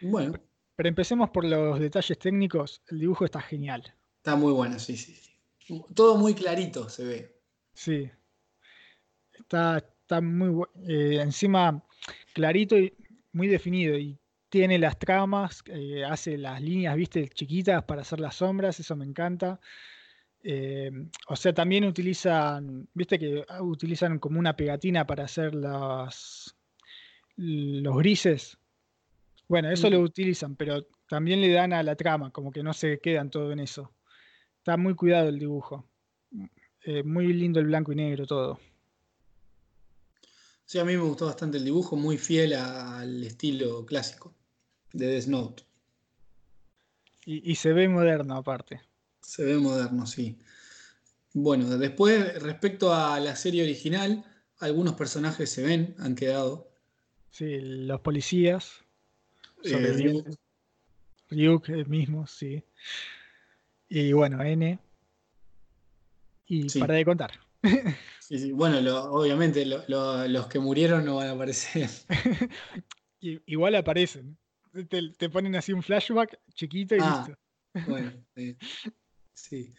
[0.00, 0.34] Bueno.
[0.76, 2.82] Pero empecemos por los detalles técnicos.
[2.88, 3.94] El dibujo está genial.
[4.16, 5.14] Está muy bueno, sí, sí.
[5.14, 5.84] sí.
[5.94, 7.40] Todo muy clarito se ve.
[7.74, 8.10] Sí.
[9.32, 10.72] Está, está muy bueno.
[10.86, 11.84] Eh, encima,
[12.32, 12.94] clarito y
[13.32, 13.96] muy definido.
[13.98, 14.18] Y
[14.48, 18.80] tiene las tramas, eh, hace las líneas, viste, chiquitas para hacer las sombras.
[18.80, 19.60] Eso me encanta.
[20.44, 20.90] Eh,
[21.28, 26.56] o sea, también utilizan, viste que ah, utilizan como una pegatina para hacer las,
[27.36, 28.58] los grises.
[29.49, 33.01] Bueno, eso lo utilizan, pero también le dan a la trama, como que no se
[33.01, 33.93] quedan todo en eso.
[34.59, 35.88] Está muy cuidado el dibujo.
[36.84, 38.59] Eh, muy lindo el blanco y negro todo.
[40.64, 44.34] Sí, a mí me gustó bastante el dibujo, muy fiel al estilo clásico
[44.93, 45.62] de Death Note.
[47.26, 48.80] y se ve moderno aparte.
[49.20, 50.38] Se ve moderno, sí.
[51.34, 54.24] Bueno, después, respecto a la serie original,
[54.59, 56.70] algunos personajes se ven, han quedado.
[57.30, 58.84] Sí, los policías.
[59.64, 60.24] Eh,
[61.28, 62.62] Ryuk mismo, sí.
[63.88, 64.78] Y bueno, N.
[66.46, 67.32] Y para de contar.
[68.20, 68.52] Sí, sí.
[68.52, 68.78] Bueno,
[69.10, 71.90] obviamente los que murieron no van a aparecer.
[73.20, 74.38] Igual aparecen.
[74.88, 77.90] Te, ponen así un flashback chiquito y ah, listo.
[77.90, 78.56] Bueno, sí.
[79.34, 79.74] Sí.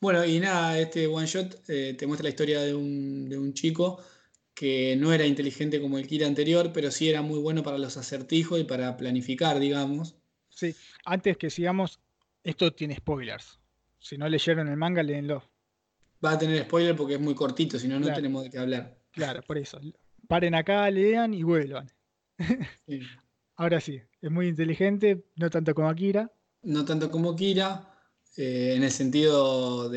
[0.00, 4.00] Bueno, y nada, este one shot eh, te muestra la historia de un, chico
[4.58, 7.96] que no era inteligente como el Kira anterior, pero sí era muy bueno para los
[7.96, 10.16] acertijos y para planificar, digamos.
[10.48, 12.00] Sí, antes que sigamos,
[12.42, 13.60] esto tiene spoilers.
[14.00, 15.44] Si no leyeron el manga, léenlo.
[16.24, 18.98] Va a tener spoiler porque es muy cortito, si no, no tenemos de qué hablar.
[19.12, 19.78] Claro, por eso.
[20.26, 21.88] Paren acá, lean y vuelvan.
[23.54, 26.32] Ahora sí, es muy inteligente, no tanto como Akira.
[26.62, 27.94] No tanto como Kira.
[28.36, 29.88] Eh, en el sentido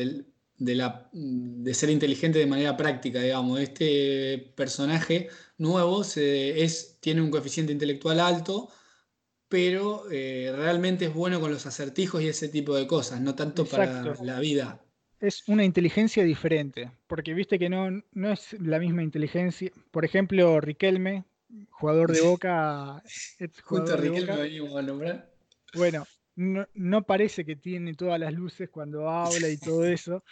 [0.64, 3.60] de, de, ser inteligente de manera práctica, digamos.
[3.60, 8.70] Este personaje nuevo es, tiene un coeficiente intelectual alto
[9.52, 13.66] pero eh, realmente es bueno con los acertijos y ese tipo de cosas, no tanto
[13.66, 14.80] para la vida.
[15.20, 19.70] Es una inteligencia diferente, porque viste que no, no es la misma inteligencia.
[19.90, 21.24] Por ejemplo, Riquelme,
[21.68, 23.02] jugador de Boca.
[23.64, 25.30] Justo Riquelme venimos a nombrar.
[25.74, 30.24] Bueno, no, no, parece que tiene todas las luces cuando habla y todo eso,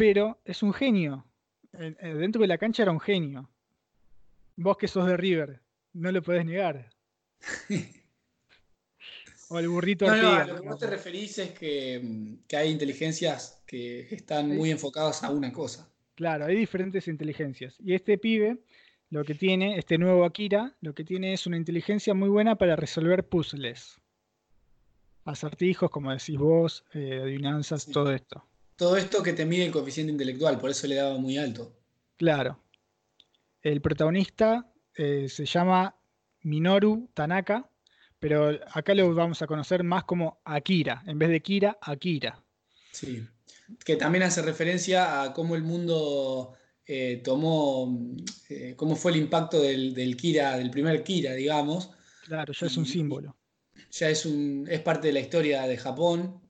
[0.00, 1.26] pero es un genio.
[1.72, 3.50] Dentro de la cancha era un genio.
[4.56, 5.60] Vos que sos de River,
[5.92, 6.90] no lo podés negar.
[9.50, 13.62] o el burrito no, No, lo que vos te referís es que, que hay inteligencias
[13.66, 15.86] que están muy enfocadas a una cosa.
[16.14, 17.76] Claro, hay diferentes inteligencias.
[17.78, 18.58] Y este pibe,
[19.10, 22.74] lo que tiene, este nuevo Akira, lo que tiene es una inteligencia muy buena para
[22.74, 24.00] resolver puzzles.
[25.24, 28.49] Acertijos, como decís vos, eh, adivinanzas, todo esto.
[28.80, 31.70] Todo esto que te mide el coeficiente intelectual, por eso le daba muy alto.
[32.16, 32.58] Claro.
[33.60, 35.94] El protagonista eh, se llama
[36.44, 37.68] Minoru Tanaka,
[38.18, 42.42] pero acá lo vamos a conocer más como Akira, en vez de Kira, Akira.
[42.90, 43.22] Sí,
[43.84, 46.54] que también hace referencia a cómo el mundo
[46.86, 48.14] eh, tomó,
[48.48, 51.90] eh, cómo fue el impacto del, Kira, del primer Kira, digamos.
[52.24, 53.36] Claro, ya es un símbolo.
[53.90, 56.40] Ya es, un, es parte de la historia de Japón.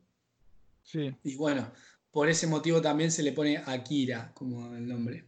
[0.84, 1.12] Sí.
[1.24, 1.72] Y bueno,
[2.10, 5.24] por ese motivo también se le pone Akira como el nombre.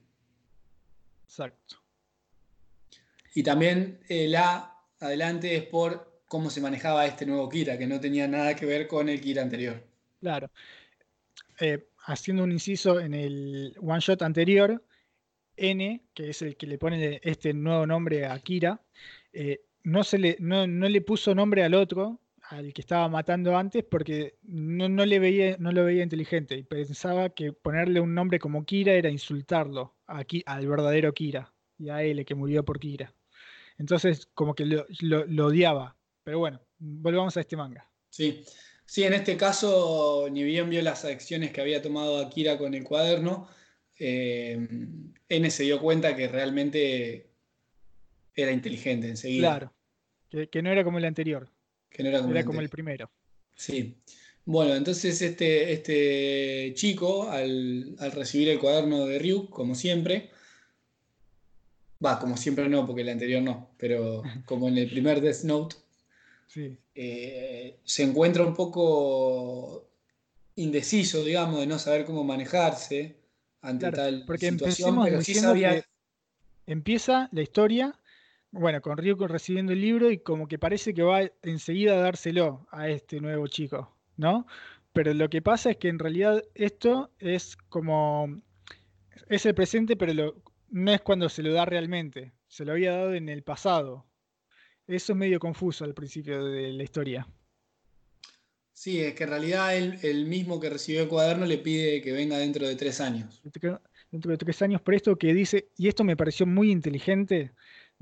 [1.24, 1.76] Exacto.
[3.35, 8.01] Y también el A adelante es por cómo se manejaba este nuevo Kira, que no
[8.01, 9.83] tenía nada que ver con el Kira anterior.
[10.20, 10.51] Claro.
[11.61, 14.83] Eh, haciendo un inciso en el one shot anterior,
[15.57, 18.80] N, que es el que le pone este nuevo nombre a Kira,
[19.33, 22.18] eh, no, se le, no, le puso nombre al otro,
[22.53, 27.31] al que estaba matando antes, porque no, le veía, no lo veía inteligente y pensaba
[27.31, 32.25] que ponerle un nombre como Kira era insultarlo aquí, al verdadero Kira y a él
[32.27, 33.15] que murió por Kira.
[33.79, 35.97] Entonces, como que lo, odiaba.
[36.25, 37.91] Pero bueno, volvamos a este manga.
[38.11, 38.45] Sí.
[38.85, 42.85] Sí, en este caso, ni bien vio las acciones que había tomado Akira con el
[42.85, 43.49] cuaderno,
[43.99, 44.59] eh,
[45.29, 47.31] N se dio cuenta que realmente
[48.35, 49.49] era inteligente enseguida.
[49.49, 51.49] Claro, que, no era como el anterior.
[51.95, 53.11] Era como, el primero.
[53.55, 53.97] Sí.
[54.45, 60.30] Bueno, entonces este, este chico, al, al recibir el cuaderno de Ryu, como siempre,
[62.05, 65.76] Va, como siempre no, porque el anterior no, pero como en el primer Death Note,
[66.95, 69.88] eh, se encuentra un poco
[70.57, 73.16] indeciso, digamos, de no saber cómo manejarse
[73.62, 75.84] ante tal porque situación, pero sí sabía...
[76.66, 77.95] empieza la historia,
[78.53, 82.67] bueno, con Ryuko recibiendo el libro y como que parece que va enseguida a dárselo
[82.71, 84.47] a este nuevo chico, ¿no?
[84.93, 88.43] Pero lo que pasa es que en realidad esto es como...
[89.29, 90.35] Es el presente, pero lo,
[90.69, 94.07] no es cuando se lo da realmente, se lo había dado en el pasado.
[94.87, 97.27] Eso es medio confuso al principio de la historia.
[98.75, 102.37] Sí, es que en realidad el, mismo que recibió el cuaderno le pide que venga
[102.37, 103.41] dentro de tres años.
[104.11, 107.53] Dentro de tres años, por esto que dice, y esto me pareció muy inteligente,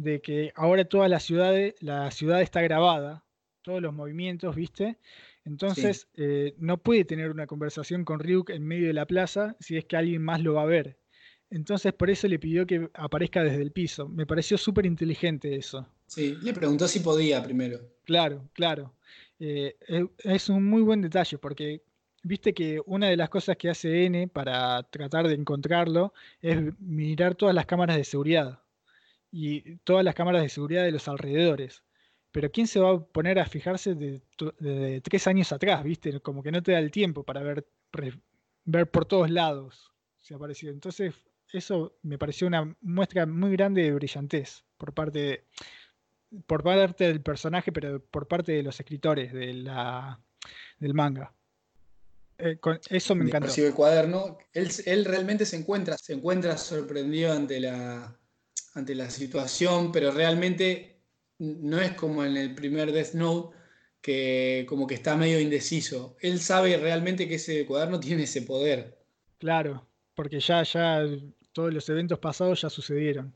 [0.00, 3.22] de que ahora toda la ciudad, la ciudad está grabada,
[3.62, 4.96] todos los movimientos, ¿viste?
[5.44, 9.76] Entonces eh, no puede tener una conversación con Ryuk en medio de la plaza si
[9.76, 10.96] es que alguien más lo va a ver.
[11.50, 14.08] Entonces por eso le pidió que aparezca desde el piso.
[14.08, 15.86] Me pareció súper inteligente eso.
[16.06, 17.80] Sí, le preguntó si podía primero.
[18.04, 18.94] Claro, claro.
[19.38, 19.76] Eh,
[20.18, 21.82] es un muy buen detalle porque
[22.22, 27.34] viste que una de las cosas que hace N para tratar de encontrarlo es mirar
[27.34, 28.60] todas las cámaras de seguridad
[29.30, 31.82] y todas las cámaras de seguridad de los alrededores.
[32.32, 34.20] Pero ¿quién se va a poner a fijarse de,
[35.02, 35.82] tres años atrás?
[35.82, 36.20] ¿Viste?
[36.20, 37.66] Como que no te da el tiempo para ver,
[38.64, 40.72] ver por todos lados si ha aparecido.
[40.72, 41.14] Entonces
[41.52, 45.46] eso me pareció una muestra muy grande de brillantez por parte,
[46.46, 50.20] por parte del personaje, pero por parte de los escritores de la,
[50.78, 51.34] del manga.
[52.38, 52.58] Eh,
[52.88, 53.52] eso me encantó.
[53.54, 54.38] el cuaderno.
[54.52, 58.16] Él, realmente se encuentra, se encuentra sorprendido ante la,
[58.74, 61.00] ante la situación, pero realmente
[61.38, 63.56] no es como en el primer Death Note,
[64.00, 66.16] que como que está medio indeciso.
[66.20, 68.98] Él sabe realmente que ese cuaderno tiene ese poder.
[69.38, 71.04] Claro, porque ya, ya
[71.52, 73.34] todos los eventos pasados ya sucedieron.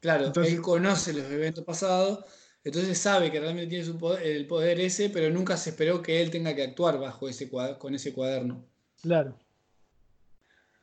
[0.00, 2.24] Claro, entonces, él conoce los eventos pasados,
[2.64, 3.86] entonces sabe que realmente tiene
[4.24, 7.94] el poder ese, pero nunca se esperó que él tenga que actuar bajo ese con
[7.94, 8.64] ese cuaderno.
[9.02, 9.38] Claro.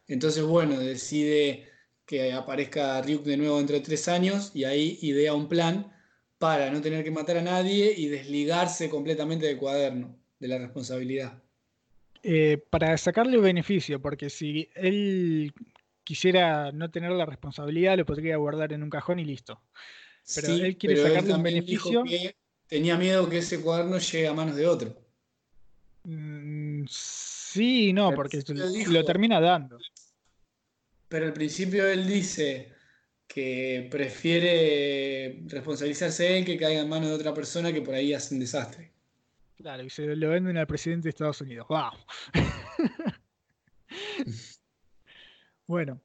[0.07, 1.67] Entonces, bueno, decide
[2.07, 5.91] que aparezca Ryuk de nuevo dentro de tres años y ahí idea un plan
[6.39, 11.43] para no tener que matar a nadie y desligarse completamente del cuaderno, de la responsabilidad.
[12.23, 15.53] Eh, para sacarle beneficio, porque si él
[16.03, 19.59] quisiera no tener la responsabilidad, lo podría guardar en un cajón y listo.
[20.33, 22.03] Pero él quiere sacarle un beneficio.
[22.67, 24.95] tenía miedo que ese cuaderno llegue a manos de otro.
[26.03, 28.41] Mm, sí, no, porque
[28.87, 29.77] lo termina dando.
[31.09, 32.73] Pero al principio él dice
[33.27, 38.33] que prefiere responsabilizarse él que caiga en manos de otra persona que por ahí hace
[38.33, 38.91] un desastre.
[39.57, 41.67] Claro, y se lo venden al presidente de Estados Unidos.
[41.67, 41.91] ¡Wow!
[45.67, 46.01] bueno,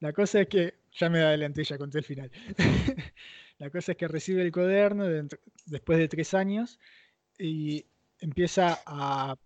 [0.00, 2.30] la cosa es que, ya me adelanté, ya conté el final.
[3.58, 5.06] la cosa es que recibe el cuaderno
[5.66, 6.78] después de tres años
[7.38, 7.86] y
[8.20, 9.36] empieza a,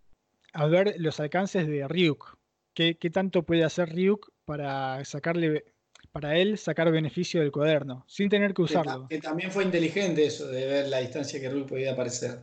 [0.69, 2.37] ver los alcances de Ryuk.
[2.75, 5.65] ¿Qué, ¿Qué, tanto puede hacer Ryuk para sacarle
[6.13, 9.07] para él sacar beneficio del cuaderno, sin tener que usarlo.
[9.09, 12.39] Que, también fue inteligente eso, de ver la distancia que Ryuk podía aparecer.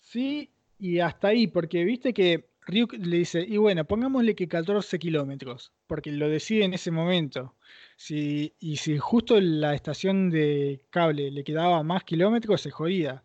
[0.00, 4.98] Sí, y hasta ahí, porque viste que Ryuk le dice, y bueno, pongámosle que 14
[4.98, 7.54] kilómetros, porque lo decide en ese momento.
[7.96, 13.22] Si, y si justo la estación de cable le quedaba más kilómetros, se jodía.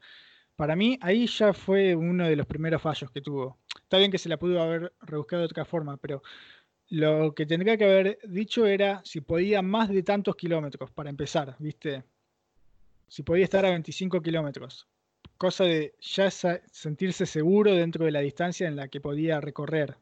[0.58, 3.58] Para mí, ahí ya fue uno de los primeros fallos que tuvo.
[3.82, 6.22] Está bien que se la pudo haber rebuscado de otra forma, pero
[6.92, 11.56] lo que tendría que haber dicho era si podía más de tantos kilómetros para empezar,
[11.58, 12.04] ¿viste?
[13.08, 14.90] Si podía estar a 25 kilómetros.
[15.38, 19.96] Cosa de ya sentirse seguro dentro de la distancia en la que podía recorrer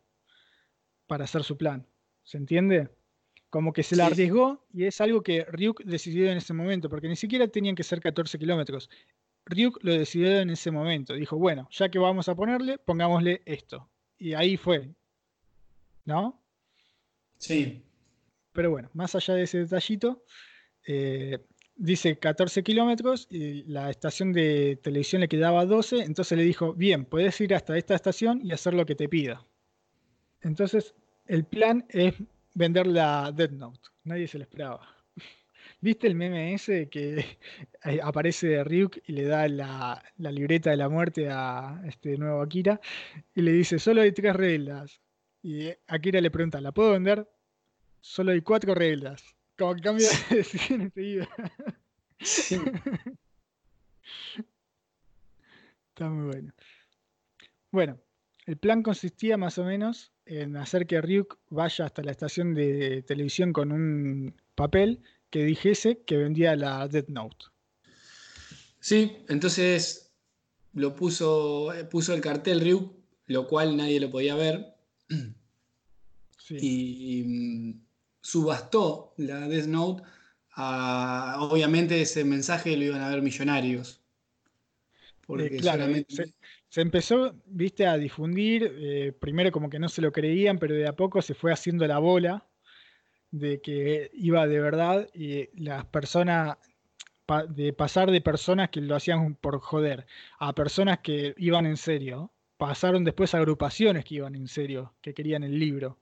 [1.05, 1.85] para hacer su plan.
[2.23, 2.89] ¿Se entiende?
[3.51, 7.07] Como que se la arriesgó y es algo que Ryuk decidió en ese momento, porque
[7.07, 8.89] ni siquiera tenían que ser 14 kilómetros.
[9.45, 11.13] Ryuk lo decidió en ese momento.
[11.13, 13.87] Dijo, bueno, ya que vamos a ponerle, pongámosle esto.
[14.17, 14.89] Y ahí fue.
[16.03, 16.41] ¿No?
[17.39, 17.81] Sí.
[18.53, 20.23] Pero bueno, más allá de ese detallito,
[20.85, 21.39] eh,
[21.75, 27.05] dice 14 kilómetros y la estación de televisión le quedaba 12, entonces le dijo, bien,
[27.05, 29.45] puedes ir hasta esta estación y hacer lo que te pida.
[30.41, 30.93] Entonces,
[31.25, 32.15] el plan es
[32.53, 33.79] vender la Dead Note.
[34.03, 34.81] Nadie se lo esperaba.
[35.81, 37.37] ¿Viste el meme ese que
[38.03, 42.81] aparece Ryuk y le da la, la, libreta de la muerte a este nuevo Akira?
[43.33, 44.99] Y le dice, solo hay tres reglas.
[45.41, 47.27] Y Akira le pregunta, ¿la puedo vender?
[48.01, 49.23] Solo hay cuatro reglas.
[49.57, 51.27] Como que cambia de decisión enseguida.
[55.89, 56.53] Está muy bueno.
[57.71, 57.99] Bueno,
[58.45, 63.03] el plan consistía más o menos en hacer que Ryuk vaya hasta la estación de
[63.03, 67.45] televisión con un papel que dijese que vendía la Death Note.
[68.79, 70.11] Sí, entonces
[70.73, 72.93] lo puso, puso el cartel Ryuk,
[73.27, 74.78] lo cual nadie lo podía ver.
[76.51, 77.81] Y, mm,
[78.21, 80.03] subastó la Death Note.
[80.57, 84.01] obviamente ese mensaje lo iban a ver millonarios.
[85.27, 86.33] Porque eh,
[86.69, 90.87] se, empezó, viste, a difundir, eh, primero como que no se lo creían, pero de
[90.87, 92.47] a poco se fue haciendo la bola
[93.29, 96.57] de que iba de verdad y las personas,
[97.49, 100.07] de pasar de personas que lo hacían por joder
[100.39, 105.43] a personas que iban en serio, pasaron después agrupaciones que iban en serio, que querían
[105.43, 105.97] el libro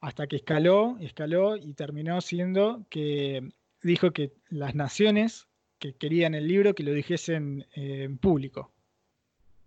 [0.00, 3.50] hasta que escaló, escaló y terminó siendo que
[3.82, 8.70] dijo que las naciones que querían el libro que lo dijesen eh, en público.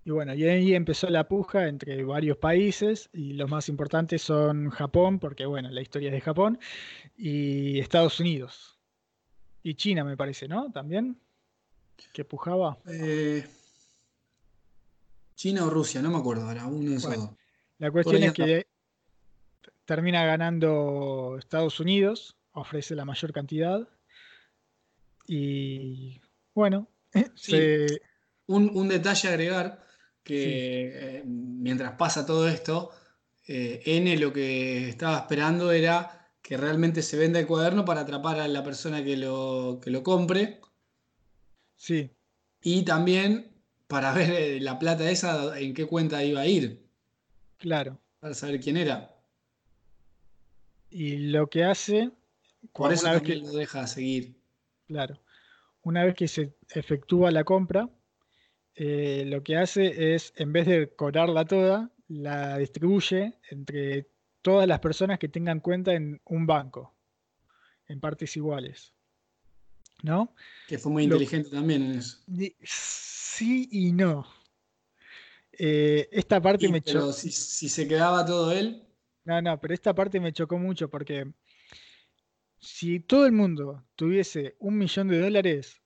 [0.05, 4.69] Y bueno, y ahí empezó la puja entre varios países y los más importantes son
[4.69, 6.59] Japón, porque bueno, la historia es de Japón,
[7.17, 8.77] y Estados Unidos.
[9.63, 10.71] Y China me parece, ¿no?
[10.71, 11.17] También,
[12.11, 12.77] que pujaba.
[12.85, 13.43] Eh,
[15.35, 17.29] China o Rusia, no me acuerdo ahora, uno de
[17.79, 18.67] La cuestión es que
[19.85, 23.87] termina ganando Estados Unidos, ofrece la mayor cantidad.
[25.27, 26.21] Y
[26.53, 26.87] bueno,
[28.47, 29.85] un, detalle a agregar,
[30.23, 32.91] que eh, mientras pasa todo esto,
[33.47, 38.39] eh, N lo que estaba esperando era que realmente se venda el cuaderno para atrapar
[38.39, 40.59] a la persona que lo, que lo compre.
[41.75, 42.11] Sí.
[42.61, 43.52] Y también
[43.93, 46.83] para ver eh, la plata esa en qué cuenta iba a ir.
[47.59, 47.99] Claro.
[48.19, 49.15] Para saber quién era.
[50.89, 52.09] Y lo que hace.
[52.73, 54.35] Por eso que lo deja seguir.
[54.87, 55.19] Claro.
[55.83, 57.87] Una vez que se efectúa la compra,
[58.73, 64.09] eh, lo que hace es, en vez de cobrarla toda, la distribuye entre
[64.41, 66.95] todas las personas que tengan cuenta en un banco,
[67.87, 68.91] en partes iguales.
[70.01, 70.33] ¿No?
[70.67, 72.17] Que fue muy inteligente también en eso.
[73.35, 74.27] Sí y no.
[75.53, 78.83] Eh, esta parte me Pero si, si, se quedaba todo él.
[79.25, 81.31] No, no, pero esta parte me chocó mucho porque
[82.59, 85.81] si todo el mundo tuviese un millón de dólares,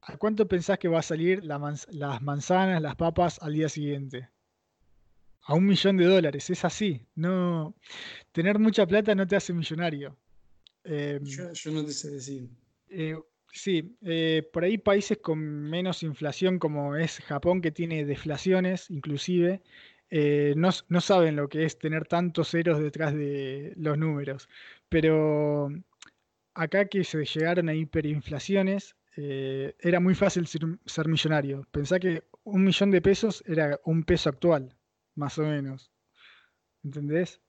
[0.00, 4.30] ¿a cuánto pensás que va a salir las manzanas, las papas al día siguiente?
[5.42, 7.04] A un millón de dólares, es así.
[7.14, 7.74] No,
[8.32, 10.16] tener mucha plata no te hace millonario.
[10.84, 12.48] Em, yo, no te sé decir.
[12.88, 13.18] Eh,
[13.52, 19.60] Sí, eh, por ahí países con menos inflación como es Japón, que tiene deflaciones inclusive,
[20.10, 24.48] eh, no, no, saben lo que es tener tantos ceros detrás de los números.
[24.88, 25.70] Pero
[26.54, 31.66] acá que se llegaron a hiperinflaciones, eh, era muy fácil ser, millonario.
[31.70, 34.76] Pensá que un millón de pesos era un peso actual,
[35.14, 35.92] más o menos.
[36.82, 37.40] ¿Entendés?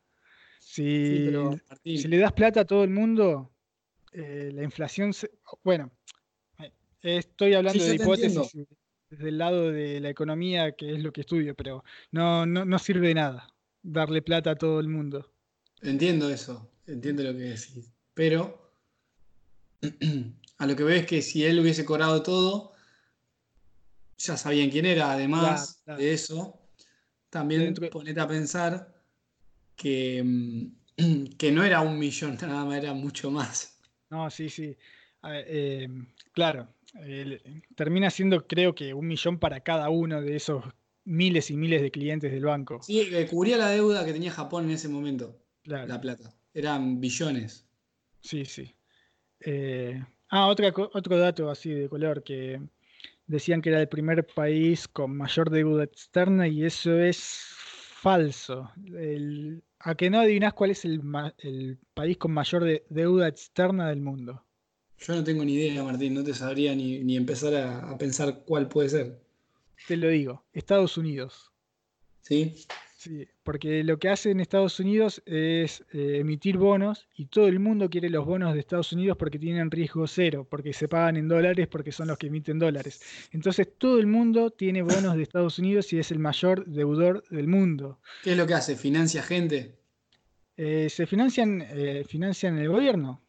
[0.60, 1.32] Si,
[1.84, 3.51] si le das plata a todo el mundo,
[4.12, 5.12] eh, la inflación,
[5.64, 5.92] bueno,
[6.60, 8.68] eh, estoy hablando de hipótesis
[9.10, 12.80] desde el lado de la economía, que es lo que estudio, pero no, no, no
[12.80, 13.54] sirve de nada
[13.84, 15.32] darle plata a todo el mundo.
[15.82, 18.72] Entiendo eso, entiendo lo que decís, pero
[20.58, 22.74] a lo que veo es que si él hubiese cobrado todo,
[24.18, 26.62] ya sabían quién era, además de eso,
[27.30, 28.94] también ponete a pensar
[29.76, 33.71] que, mm, que no era un millón nada más, era mucho más.
[34.12, 34.78] No, sí, sí.
[35.24, 35.88] Eh,
[36.34, 36.68] claro,
[37.76, 40.64] termina siendo creo que un millón para cada uno de esos
[41.06, 42.82] miles y miles de clientes del banco.
[42.84, 45.40] Sí, cubría la deuda que tenía Japón en ese momento.
[45.64, 46.36] La plata.
[46.54, 47.66] Eran billones.
[48.20, 48.76] Sí, sí.
[49.40, 52.62] Eh, ah, otra, otro dato así de color que
[53.26, 57.56] decían que era el primer país con mayor deuda externa y eso es
[58.02, 58.72] falso.
[59.84, 64.44] ¿A que no adivinás cuál es el, país con mayor deuda externa del mundo?
[65.00, 68.90] Yo no tengo ni idea, Martín, no te sabría ni, empezar a, pensar cuál puede
[68.90, 69.20] ser.
[69.88, 71.52] Te lo digo, Estados Unidos.
[72.22, 72.66] ¿Sí?
[73.02, 77.60] Sí, porque lo que hace en Estados Unidos es eh, emitir bonos y todo el
[77.60, 81.28] mundo quiere los bonos de Estados Unidos porque tienen riesgo cero, porque se pagan en
[81.28, 83.02] dólares, porque son los que emiten dólares.
[83.32, 87.48] Entonces todo el mundo tiene bonos de Estados Unidos y es el mayor deudor del
[87.48, 88.00] mundo.
[88.24, 88.76] ¿Qué es lo que hace?
[88.76, 89.80] ¿Financia gente?
[90.56, 93.24] Eh, se financian, eh, financian el gobierno.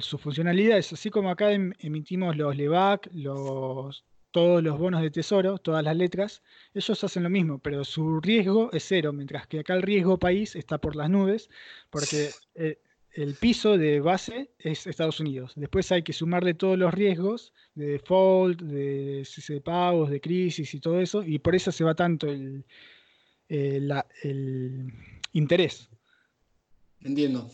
[0.00, 5.10] su funcionalidad es así como acá em, emitimos los LEVAC, los todos los bonos de
[5.10, 6.42] tesoro, todas las letras,
[6.74, 10.56] ellos hacen lo mismo, pero su riesgo es cero, mientras que acá el riesgo país
[10.56, 11.48] está por las nubes,
[11.90, 12.78] porque eh,
[13.12, 15.52] el piso de base es Estados Unidos.
[15.54, 20.74] Después hay que sumarle todos los riesgos de default, de cese de pagos, de crisis
[20.74, 22.64] y todo eso, y por eso se va tanto el,
[23.48, 23.86] eh,
[24.22, 24.92] el
[25.32, 25.90] interés.
[27.02, 27.50] Entiendo.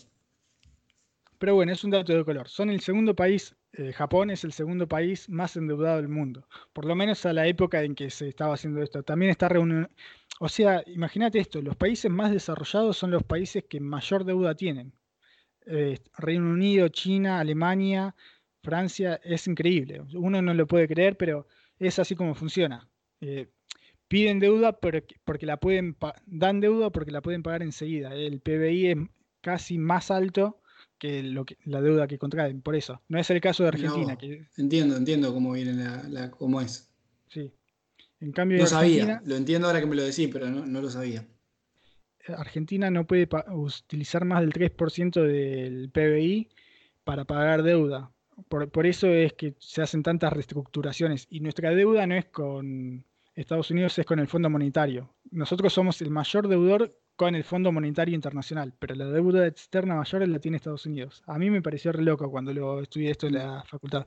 [1.38, 2.48] Pero bueno, es un dato de color.
[2.48, 6.84] Son el segundo país eh, Japón es el segundo país más endeudado del mundo, por
[6.84, 9.02] lo menos a la época en que se estaba haciendo esto.
[9.02, 9.88] También está reunido,
[10.40, 14.92] o sea, imagínate esto, los países más desarrollados son los países que mayor deuda tienen.
[15.66, 18.14] Eh, Reino Unido, China, Alemania,
[18.62, 20.02] Francia, es increíble.
[20.14, 21.46] Uno no lo puede creer, pero
[21.78, 22.88] es así como funciona.
[23.20, 23.48] Eh,
[24.08, 25.96] piden deuda porque la pueden
[26.26, 28.14] dan deuda porque la pueden pagar enseguida.
[28.14, 28.96] El PBI es
[29.40, 30.60] casi más alto
[30.98, 33.00] que, lo que la deuda que contraen, por eso.
[33.08, 34.18] No es el caso de Argentina.
[34.56, 35.72] Entiendo, entiendo cómo viene
[36.08, 36.88] la, cómo es.
[37.28, 37.52] Sí.
[38.20, 41.26] En cambio, no sabía, lo entiendo ahora que me lo decís, pero no, lo sabía.
[42.36, 46.48] Argentina no puede utilizar más del 3% del PBI
[47.04, 48.10] para pagar deuda.
[48.48, 51.26] Por, por, eso es que se hacen tantas reestructuraciones.
[51.30, 55.14] Y nuestra deuda no es con Estados Unidos, es con el Fondo Monetario.
[55.30, 60.28] Nosotros somos el mayor deudor con el Fondo Monetario Internacional, pero la deuda externa mayor
[60.28, 61.20] la tiene Estados Unidos.
[61.26, 64.06] A mí me pareció re loco cuando lo estudié esto en la facultad.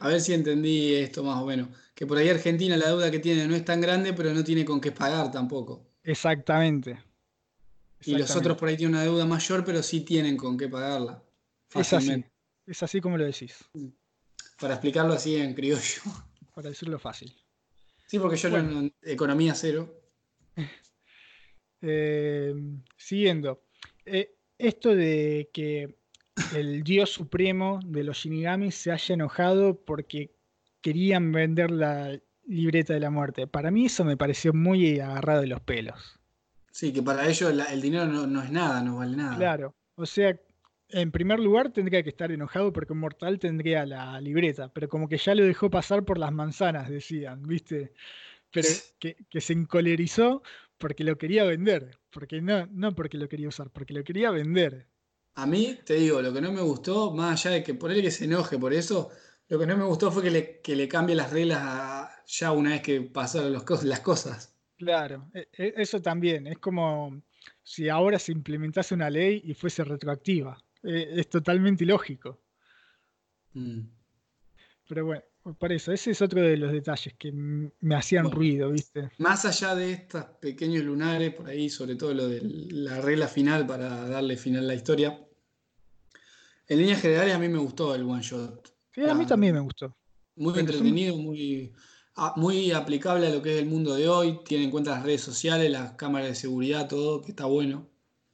[0.00, 1.68] A ver si entendí esto más o menos.
[1.94, 4.66] Que por ahí Argentina la deuda que tiene no es tan grande, pero no tiene
[4.66, 5.82] con qué pagar tampoco.
[6.04, 7.02] Exactamente.
[8.02, 11.22] Y los otros por ahí tienen una deuda mayor, pero sí tienen con qué pagarla.
[11.74, 12.22] Es así.
[12.66, 13.64] Es así como lo decís.
[14.60, 16.02] Para explicarlo así en criollo.
[16.54, 17.34] Para decirlo fácil.
[18.06, 19.90] Sí, porque yo en economía cero.
[21.82, 22.54] Eh,
[22.96, 23.64] siguiendo,
[24.06, 25.96] eh, esto de que
[26.54, 30.30] el dios supremo de los Shinigamis se haya enojado porque
[30.80, 33.46] querían vender la libreta de la muerte.
[33.46, 36.18] Para mí eso me pareció muy agarrado de los pelos.
[36.70, 39.36] Sí, que para ellos el dinero no, es nada, no vale nada.
[39.36, 40.38] Claro, o sea,
[40.88, 45.08] en primer lugar tendría que estar enojado porque un mortal tendría la libreta, pero como
[45.08, 47.92] que ya lo dejó pasar por las manzanas, decían, ¿viste?
[48.50, 48.68] Pero
[48.98, 50.42] que, que se encolerizó
[50.82, 54.88] porque lo quería vender, porque no, no porque lo quería usar, porque lo quería vender.
[55.36, 58.02] A mí, te digo, lo que no me gustó, más allá de que por él
[58.02, 59.10] que se enoje por eso,
[59.46, 62.70] lo que no me gustó fue que le, que le cambie las reglas ya una
[62.70, 64.56] vez que pasaron las cosas.
[64.76, 67.22] Claro, e, e, eso también, es como
[67.62, 70.58] si ahora se implementase una ley y fuese retroactiva.
[70.82, 72.40] E, es totalmente ilógico.
[73.52, 73.82] Mm.
[74.88, 75.22] Pero bueno,
[75.58, 79.10] por eso, ese es otro de los detalles que me hacían ruido, ¿viste?
[79.18, 83.66] Más allá de estos pequeños lunares, por ahí, sobre todo lo de la regla final
[83.66, 85.18] para darle final a la historia.
[86.68, 88.72] En líneas generales, a mí me gustó el one shot.
[88.92, 89.96] Sí, a mí también me gustó.
[90.36, 91.72] Muy entretenido, muy,
[92.14, 94.38] ah, muy aplicable a lo que es el mundo de hoy.
[94.44, 97.88] Tiene en cuenta las redes sociales, las cámaras de seguridad, todo, que está bueno.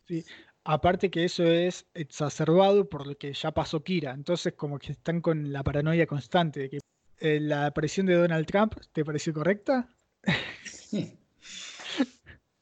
[0.06, 0.24] Sí,
[0.64, 4.12] aparte que eso es exacerbado por lo que ya pasó Kira.
[4.12, 6.78] Entonces, como que están con la paranoia constante de que
[7.20, 9.88] la aparición de Donald Trump, ¿te pareció correcta?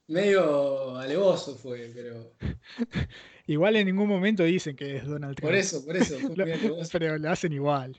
[0.09, 2.33] Medio alevoso fue, pero.
[3.49, 5.49] Igual en ningún momento dicen que es Donald Trump.
[5.49, 6.17] Por eso, por eso.
[6.93, 7.97] pero lo hacen igual.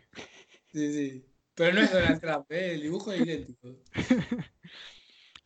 [0.72, 1.26] Sí, sí.
[1.56, 2.76] Pero no es Donald Trump, ¿eh?
[2.76, 3.82] el dibujo es idéntico.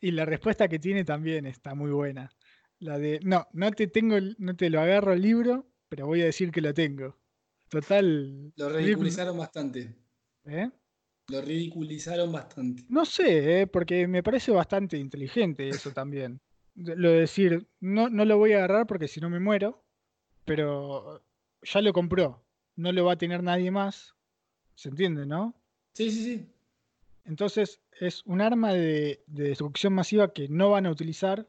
[0.02, 2.32] y la respuesta que tiene también está muy buena.
[2.80, 6.26] La de, no, no te tengo, no te lo agarro el libro, pero voy a
[6.26, 7.18] decir que lo tengo.
[7.70, 8.52] Total.
[8.56, 9.96] Lo ridiculizaron bastante.
[10.46, 10.70] ¿Eh?
[11.32, 12.84] Lo ridiculizaron bastante.
[12.90, 13.68] No sé, ¿eh?
[13.68, 16.40] porque me parece bastante inteligente eso también
[16.76, 19.84] lo de decir, no, no lo voy a agarrar porque si no me muero,
[20.46, 21.24] pero
[21.62, 22.44] ya lo compró,
[22.76, 24.16] no lo va a tener nadie más,
[24.76, 25.56] ¿se entiende, no?
[25.94, 26.50] Sí, sí, sí.
[27.26, 31.48] Entonces es un arma de, destrucción masiva que no van a utilizar.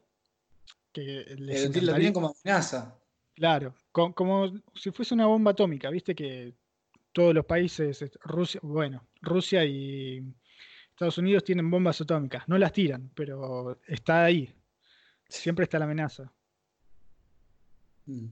[0.91, 2.99] Que les lo tienen como amenaza.
[3.33, 6.53] Claro, como, si fuese una bomba atómica, viste que
[7.13, 10.21] todos los países, Rusia, bueno, Rusia y
[10.91, 14.53] Estados Unidos tienen bombas atómicas, no las tiran, pero está ahí,
[15.33, 16.31] Siempre está la amenaza.
[18.05, 18.27] Mm.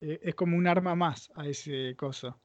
[0.00, 2.40] Eh, es como un arma más a ese coso.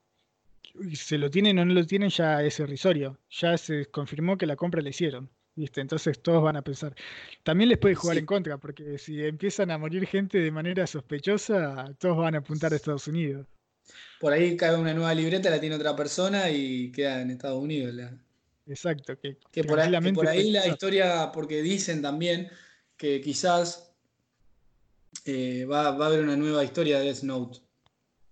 [0.93, 3.19] Se lo tienen o no lo tienen, ya es irrisorio.
[3.29, 5.29] Ya se confirmó que la compra la hicieron.
[5.55, 5.81] ¿viste?
[5.81, 6.95] Entonces todos van a pensar.
[7.43, 11.93] También les puede jugar en contra, porque si empiezan a morir gente de manera sospechosa,
[11.99, 13.47] todos van a apuntar a Estados Unidos.
[14.19, 17.95] Por ahí cae una nueva libreta, la tiene otra persona y queda en Estados Unidos.
[18.65, 19.17] Exacto.
[19.19, 22.49] Que, por ahí, que por ahí la historia, porque dicen también
[22.97, 23.91] que quizás
[25.25, 27.59] eh, va, a haber una nueva historia de Death Note.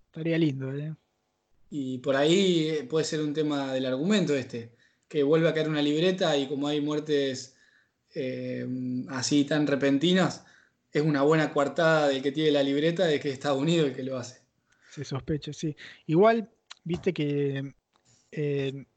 [0.06, 0.94] Estaría lindo, ¿eh?
[1.70, 4.72] Y por ahí eh, puede ser un tema del argumento este,
[5.08, 7.56] que vuelve a caer una libreta y como hay muertes
[8.14, 8.66] eh,
[9.08, 10.44] así tan repentinas,
[10.92, 13.94] es una buena coartada del que tiene la libreta de que es Estados Unidos el
[13.94, 14.45] que lo hace.
[14.96, 15.76] Se sospecha, sí.
[16.06, 16.50] Igual,
[16.84, 17.74] viste que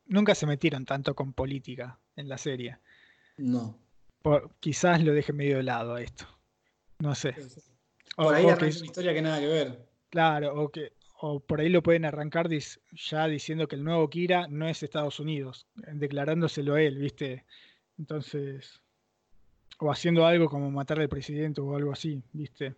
[0.08, 2.78] nunca se metieron tanto con política en la serie.
[3.38, 3.78] No
[4.60, 6.26] quizás lo deje medio de lado a esto.
[7.00, 7.36] No sé.
[8.16, 9.89] Por ahí arranca una historia que nada que ver.
[10.10, 14.47] Claro, o que o por ahí lo pueden arrancar ya diciendo que el nuevo Kira
[14.47, 17.45] no es Estados Unidos, declarándoselo él, ¿viste?
[17.97, 18.80] Entonces,
[19.80, 22.76] o haciendo algo como matar al presidente o algo así, ¿viste?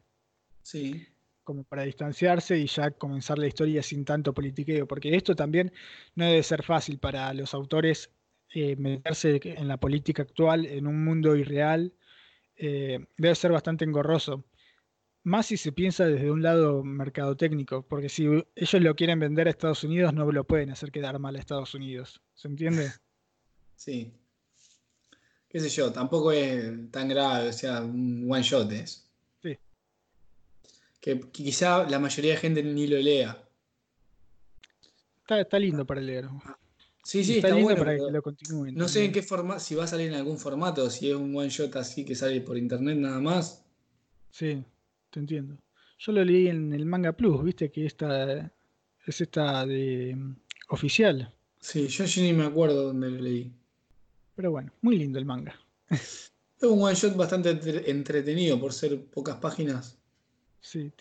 [0.63, 1.07] Sí.
[1.43, 5.71] Como para distanciarse y ya comenzar la historia sin tanto politiqueo, porque esto también
[6.15, 8.11] no debe ser fácil para los autores
[8.53, 11.93] eh, meterse en la política actual en un mundo irreal
[12.63, 14.43] eh, debe ser bastante engorroso.
[15.23, 19.49] Más si se piensa desde un lado mercadotécnico, porque si ellos lo quieren vender a
[19.49, 22.21] Estados Unidos, no lo pueden hacer quedar mal a Estados Unidos.
[22.35, 22.91] ¿Se entiende?
[23.75, 24.13] Sí.
[25.49, 29.10] Qué sé yo, tampoco es tan grave, o sea, un one shot es.
[31.01, 33.43] Que, quizá la mayoría de gente ni lo lea.
[35.21, 36.29] Está, está lindo para leer.
[37.03, 38.75] Sí, sí, está, bueno, para que lo continúen.
[38.75, 41.35] No sé en qué forma, si va a salir en algún formato, si es un
[41.35, 43.65] one shot así que sale por internet nada más.
[44.29, 44.63] Sí,
[45.09, 45.57] te entiendo.
[45.97, 48.51] Yo lo leí en el Manga Plus, viste que esta
[49.05, 50.35] es esta de mm,
[50.69, 51.33] oficial.
[51.59, 53.51] Sí, yo, ni me acuerdo dónde lo leí.
[54.35, 55.55] Pero bueno, muy lindo el manga.
[56.61, 57.49] Es un one shot bastante
[57.89, 59.97] entretenido por ser pocas páginas.
[60.61, 60.93] Sí,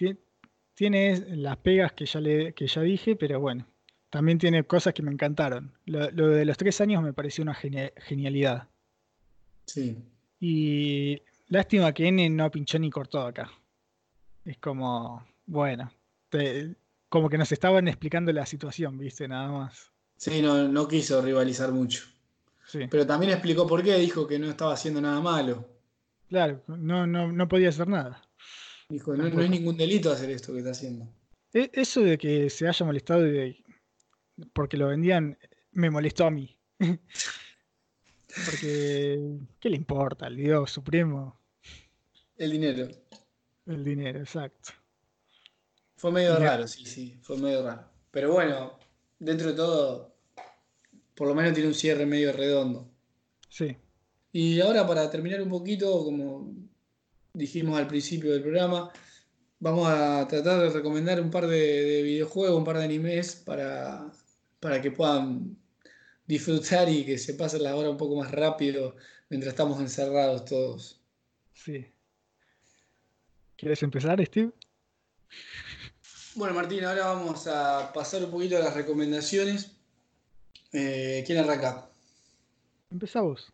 [0.75, 3.67] tiene las pegas que ya, le, que ya dije, pero bueno,
[4.09, 5.73] también tiene cosas que me encantaron.
[5.85, 8.69] Lo, de los tres años me pareció una genialidad.
[9.67, 10.03] Sí.
[10.41, 13.51] Y lástima que N no pinchó ni cortó acá.
[14.45, 15.93] Es como, bueno,
[17.11, 19.93] como que nos estaban explicando la situación, viste, nada más.
[20.17, 22.05] Sí, no, no quiso rivalizar mucho.
[22.67, 22.81] Sí.
[22.91, 25.69] Pero también explicó por qué, dijo que no estaba haciendo nada malo.
[26.29, 28.23] Claro, no, no, no podía hacer nada.
[28.91, 31.09] Dijo, no, no, es ningún delito hacer esto que está haciendo.
[31.55, 33.57] E, eso de que se haya molestado de
[34.53, 35.39] porque lo vendían,
[35.73, 36.57] me molestó a mí.
[38.47, 41.41] porque, ¿qué le importa al Dios Supremo?
[42.37, 42.89] El dinero.
[43.67, 44.71] El dinero, exacto.
[45.97, 47.85] Fue medio raro, sí, sí, fue medio raro.
[48.11, 48.79] Pero bueno,
[49.19, 50.17] dentro de todo,
[51.15, 52.91] por lo menos tiene un cierre medio redondo.
[53.49, 53.77] Sí.
[54.33, 56.70] Y ahora para terminar un poquito, como
[57.33, 58.91] dijimos al principio del programa,
[59.59, 64.11] vamos a tratar de recomendar un par de, de videojuegos, un par de animes para
[64.61, 65.57] para que puedan
[66.27, 68.95] disfrutar y que se pase la hora un poco más rápido
[69.31, 71.01] mientras estamos encerrados todos.
[71.55, 71.87] Sí.
[73.57, 74.53] ¿Quieres empezar, Steve?
[76.35, 79.73] Bueno, Martín, ahora vamos a pasar un poquito a las recomendaciones.
[80.73, 81.89] Eh, ¿Quién arranca?
[82.91, 83.53] Empezá vos.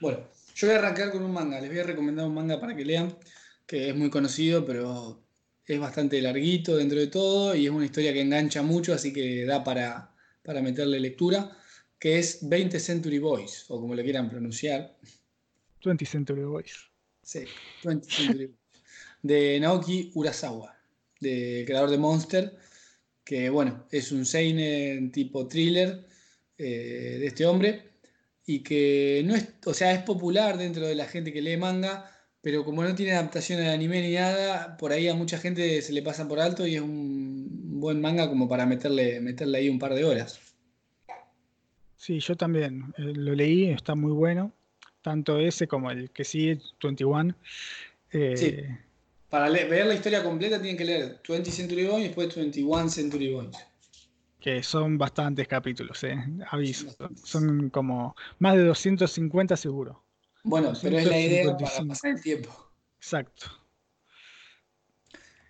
[0.00, 0.20] Bueno,
[0.58, 1.60] yo voy a arrancar con un manga.
[1.60, 3.16] Les voy a recomendar un manga para que lean,
[3.64, 5.24] que es muy conocido, pero
[5.64, 9.44] es bastante larguito dentro de todo y es una historia que engancha mucho, así que
[9.44, 11.56] da para, para meterle lectura,
[11.96, 14.98] que es 20 Century Boys, o como le quieran pronunciar.
[15.84, 16.90] 20 Century Boys.
[17.22, 17.44] Sí,
[17.84, 18.58] 20 Century Boys.
[19.22, 20.76] De Naoki Urasawa,
[21.20, 22.56] de creador de Monster,
[23.22, 26.04] que bueno, es un seinen tipo thriller
[26.56, 27.88] eh, de este hombre
[28.48, 32.10] y que no es, o sea, es popular dentro de la gente que lee manga,
[32.40, 35.92] pero como no tiene adaptación al anime ni nada, por ahí a mucha gente se
[35.92, 39.78] le pasa por alto y es un buen manga como para meterle, meterle ahí un
[39.78, 40.40] par de horas.
[41.98, 44.50] Sí, yo también eh, lo leí, está muy bueno,
[45.02, 47.34] tanto ese como el que sigue, 21.
[48.12, 48.56] Eh, sí.
[49.28, 53.30] Para ver la historia completa tienen que leer 20 Century Boys y después 21 Century
[53.30, 53.58] Boys.
[54.48, 56.16] Que son bastantes capítulos, eh,
[56.50, 56.86] aviso.
[57.22, 60.02] Son como más de 250 seguro.
[60.42, 62.48] Bueno, pero es la idea para pasar el tiempo.
[62.96, 63.48] Exacto.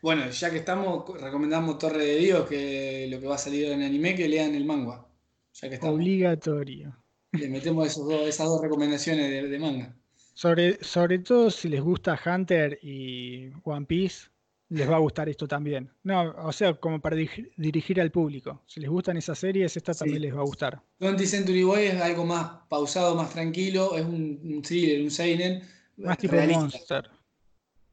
[0.02, 3.82] Bueno, ya que estamos, recomendamos Torre de Dios, que lo que va a salir en
[3.82, 5.06] anime, que lean el manga.
[5.52, 6.96] Ya que estamos, Obligatorio.
[7.30, 9.94] Le metemos esos esas dos recomendaciones de, manga.
[10.34, 14.26] Sobre, sobre todo si les gusta Hunter y One Piece,
[14.70, 15.90] les va a gustar esto también.
[16.02, 18.62] No, o sea, como para dirigir al público.
[18.66, 20.80] Si les gustan esas series, esta también les va a gustar.
[21.00, 25.62] 20 Century Boy es algo más pausado, más tranquilo, es un, thriller, un seinen.
[25.96, 27.10] Más tipo Monster.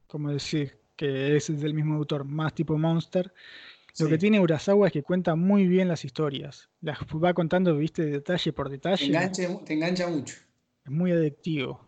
[0.08, 3.34] Como decir, que es del mismo autor, más tipo Monster.
[3.98, 6.70] Lo que tiene Urasawa es que cuenta muy bien las historias.
[6.82, 9.10] Las va contando, viste, detalle por detalle.
[9.66, 10.36] Te engancha, mucho.
[10.84, 11.80] Es muy adictivo.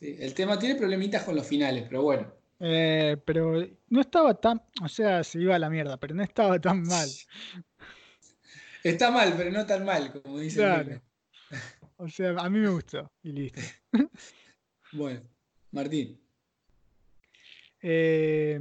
[0.00, 2.35] el tema tiene problemitas con los finales, pero bueno.
[2.58, 6.58] Eh, pero no estaba tan, o sea, se iba a la mierda, pero no estaba
[6.60, 7.08] tan mal.
[8.82, 11.02] Está mal, pero no tan mal, como dice claro.
[11.96, 13.60] O sea, a mí me gustó y listo.
[14.92, 15.22] bueno,
[15.72, 16.20] Martín.
[17.82, 18.60] Eh,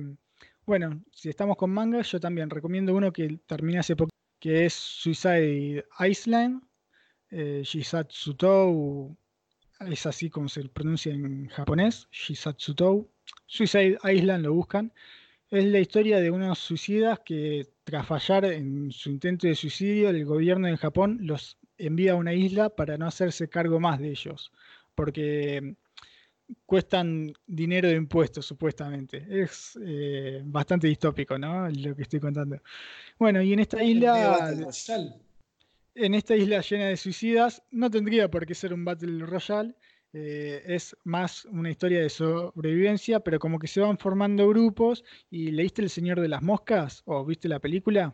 [0.66, 4.74] bueno, si estamos con manga, yo también recomiendo uno que terminé hace poco, que es
[4.74, 6.64] Suicide Island,
[7.30, 9.16] eh, Shisatsutou,
[9.82, 13.12] es así como se pronuncia en japonés, Shisatsutou.
[13.46, 14.94] Suicide Island lo buscan.
[15.50, 20.26] Es la historia de unos suicidas que tras fallar en su intento de suicidio, el
[20.26, 24.52] gobierno de Japón los envía a una isla para no hacerse cargo más de ellos,
[24.96, 25.76] porque
[26.66, 29.26] cuestan dinero de impuestos supuestamente.
[29.30, 31.70] Es eh, bastante distópico, ¿no?
[31.70, 32.60] Lo que estoy contando.
[33.20, 34.54] Bueno, y en esta isla...
[35.98, 39.76] En esta isla llena de suicidas, no tendría por qué ser un Battle Royale,
[40.18, 45.04] eh, es más una historia de sobrevivencia, pero como que se van formando grupos.
[45.30, 47.02] ¿Y leíste El Señor de las Moscas?
[47.04, 48.14] ¿O viste la película?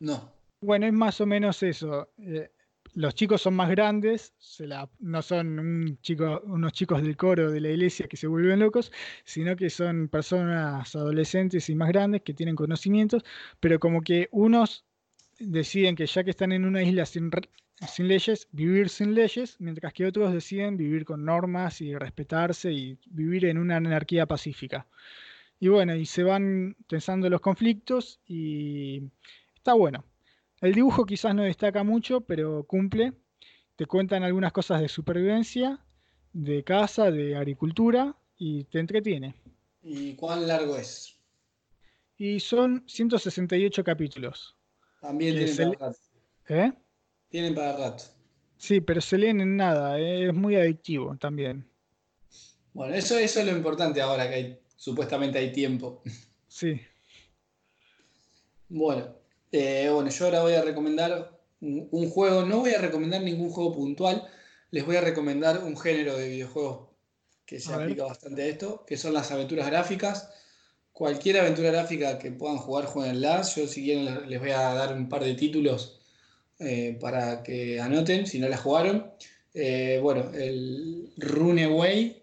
[0.00, 0.30] No.
[0.60, 2.10] Bueno, es más o menos eso.
[2.18, 2.50] Eh,
[2.92, 4.34] los chicos son más grandes,
[4.98, 8.92] no son un chico, unos chicos del coro de la iglesia que se vuelven locos,
[9.24, 13.24] sino que son personas adolescentes y más grandes que tienen conocimientos,
[13.60, 14.84] pero como que unos
[15.38, 17.30] deciden que ya que están en una isla sin,
[17.88, 22.98] sin leyes, vivir sin leyes, mientras que otros deciden vivir con normas y respetarse y
[23.06, 24.86] vivir en una anarquía pacífica.
[25.58, 29.02] Y bueno, y se van tensando los conflictos y
[29.54, 30.04] está bueno.
[30.60, 33.12] El dibujo quizás no destaca mucho, pero cumple.
[33.76, 35.78] Te cuentan algunas cosas de supervivencia,
[36.32, 39.34] de casa, de agricultura y te entretiene.
[39.82, 41.16] ¿Y cuán largo es?
[42.18, 44.54] Y son 168 capítulos.
[45.00, 45.96] También rato.
[46.48, 46.72] ¿Eh?
[47.30, 48.04] Tienen para rato.
[48.58, 51.66] Sí, pero se leen en nada, eh, es muy adictivo también.
[52.74, 56.02] Bueno, eso, eso es lo importante ahora que hay, supuestamente hay tiempo.
[56.46, 56.80] Sí.
[58.68, 59.14] Bueno,
[59.52, 63.72] eh, bueno, yo ahora voy a recomendar un, juego, no voy a recomendar ningún juego
[63.72, 64.26] puntual,
[64.72, 66.88] les voy a recomendar un género de videojuegos
[67.46, 70.32] que se aplica bastante a esto, que son las aventuras gráficas.
[70.92, 73.56] Cualquier aventura gráfica que puedan jugar, jueguenlas.
[73.56, 75.99] Yo si quieren les voy a dar un par de títulos
[76.60, 79.10] eh, para que anoten si no la jugaron.
[79.54, 82.22] Eh, bueno, el Runaway,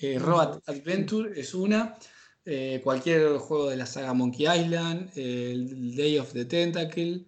[0.00, 1.96] eh, Road Adventure es una.
[2.82, 7.24] cualquier juego de la saga Monkey Island, el Day of the Tentacle,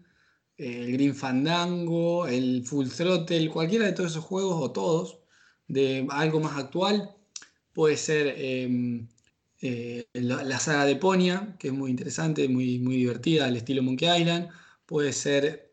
[0.56, 5.20] el Green Fandango, el Full Throttle, cualquiera de todos esos juegos o todos
[5.68, 7.14] de algo más actual.
[7.72, 9.06] Puede ser em,
[10.14, 14.48] la, saga de Ponia, que es muy interesante, muy, muy divertida, al estilo Monkey Island.
[14.86, 15.71] Puede ser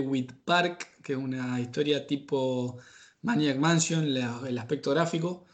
[0.00, 2.78] with Park, que es una historia tipo
[3.22, 5.46] Maniac Mansion, el aspecto gráfico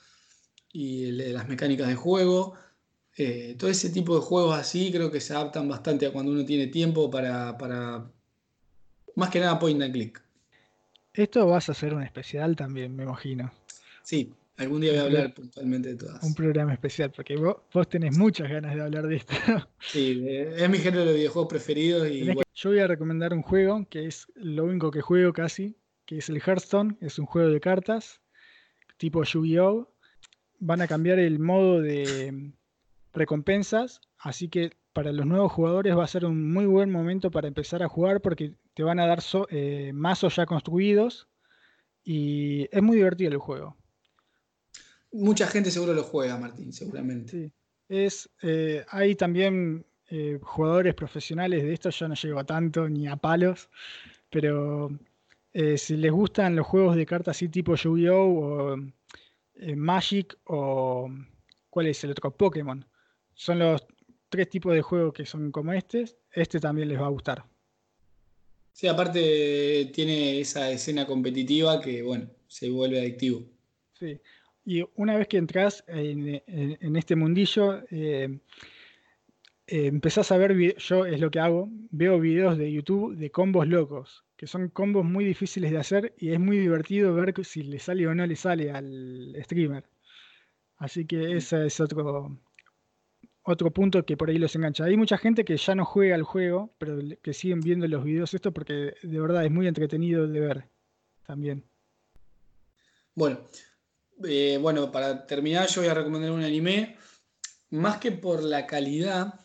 [0.73, 2.55] y las mecánicas de juego.
[3.17, 6.45] Eh, todo ese tipo de juegos así creo que se adaptan bastante a cuando uno
[6.45, 8.11] tiene tiempo para,
[9.15, 10.21] Más que nada point and click.
[11.13, 13.53] Esto vas a hacer un especial también, me imagino.
[14.03, 16.23] Sí, algún día voy a hablar puntualmente de todas.
[16.23, 19.35] Un programa especial, porque vos, tenés muchas ganas de hablar de esto.
[19.81, 22.09] Sí, es mi género de videojuegos preferidos.
[22.09, 25.77] Y Yo voy a recomendar un juego que es lo único que juego casi,
[26.07, 26.97] que es el Hearthstone.
[27.01, 28.21] Es un juego de cartas
[28.97, 29.91] tipo Yu-Gi-Oh!
[30.61, 32.53] Van a cambiar el modo de
[33.13, 37.49] recompensas, así que para los nuevos jugadores va a ser un muy buen momento para
[37.49, 39.19] empezar a jugar porque te van a dar
[39.51, 41.29] eh, mazos ya construidos
[42.03, 43.77] y es muy divertido el juego.
[45.15, 47.31] Mucha gente seguro lo juega, Martín, seguramente.
[47.31, 47.53] Sí.
[47.89, 53.07] Es, eh, hay también eh, jugadores profesionales de esto, yo no llego a tanto ni
[53.07, 53.69] a palos,
[54.31, 54.91] pero
[55.77, 58.17] si les gustan los juegos de cartas así tipo Yu-Gi-Oh!
[58.17, 58.77] o
[59.77, 61.09] Magic o
[61.71, 62.37] ¿cuál es el otro?
[62.37, 62.85] Pokémon.
[63.35, 63.85] Son los
[64.29, 66.05] tres tipos de juegos que son como este.
[66.33, 67.45] Este también les va a gustar.
[68.73, 73.45] Sí, aparte tiene esa escena competitiva que, bueno, se vuelve adictivo.
[73.93, 74.21] Sí,
[74.65, 78.39] y una vez que entras en, este mundillo, eh,
[79.67, 83.69] eh, empezás a ver, yo es lo que hago, veo videos de YouTube de combos
[83.69, 87.79] locos, que son combos muy difíciles de hacer y es muy divertido ver si le
[87.79, 89.85] sale o no le sale al streamer.
[90.77, 92.39] Así que ese es otro,
[93.43, 94.85] otro punto que por ahí los engancha.
[94.85, 98.35] Hay mucha gente que ya no juega al juego, pero que siguen viendo los videos
[98.35, 100.65] esto porque de verdad es muy entretenido de ver
[101.27, 101.65] también.
[103.15, 103.39] Bueno,
[104.27, 106.97] eh, bueno, para terminar yo voy a recomendar un anime,
[107.71, 109.41] más que por la calidad,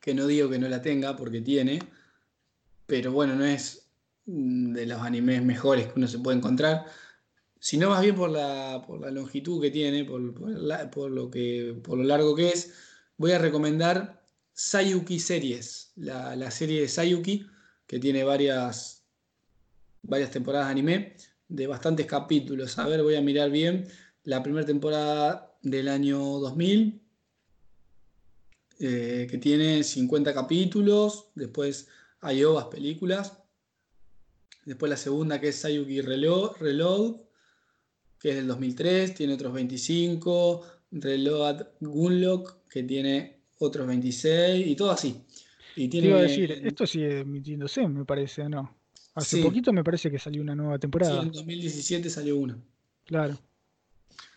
[0.00, 1.80] que no digo que no la tenga, porque tiene,
[2.86, 3.88] pero bueno, no es
[4.24, 6.86] de los animes mejores que uno se puede encontrar
[7.66, 12.04] sino más bien por la, por la longitud que tiene, por, lo que, por lo
[12.04, 12.72] largo que es,
[13.16, 14.22] voy a recomendar
[14.52, 17.44] Sayuki Series, la, serie de Sayuki,
[17.88, 19.04] que tiene varias,
[20.02, 21.16] varias temporadas de anime,
[21.48, 22.78] de bastantes capítulos.
[22.78, 23.86] A ver, voy a mirar bien.
[24.24, 27.00] La primera temporada del año 2000,
[28.80, 31.88] eh, que tiene 50 capítulos, después
[32.20, 33.38] hay ovas películas,
[34.64, 36.56] después la segunda que es Sayuki Reload
[38.18, 44.90] que es del 2003, tiene otros 25, Reload Gunlock, que tiene otros 26, y todo
[44.90, 45.24] así.
[45.76, 48.74] Y tiene, iba a decir, esto sigue emitiéndose, me parece, ¿no?
[49.16, 51.20] Hace poquito me parece que salió una nueva temporada.
[51.20, 52.58] Sí, en 2017 salió una.
[53.04, 53.38] Claro.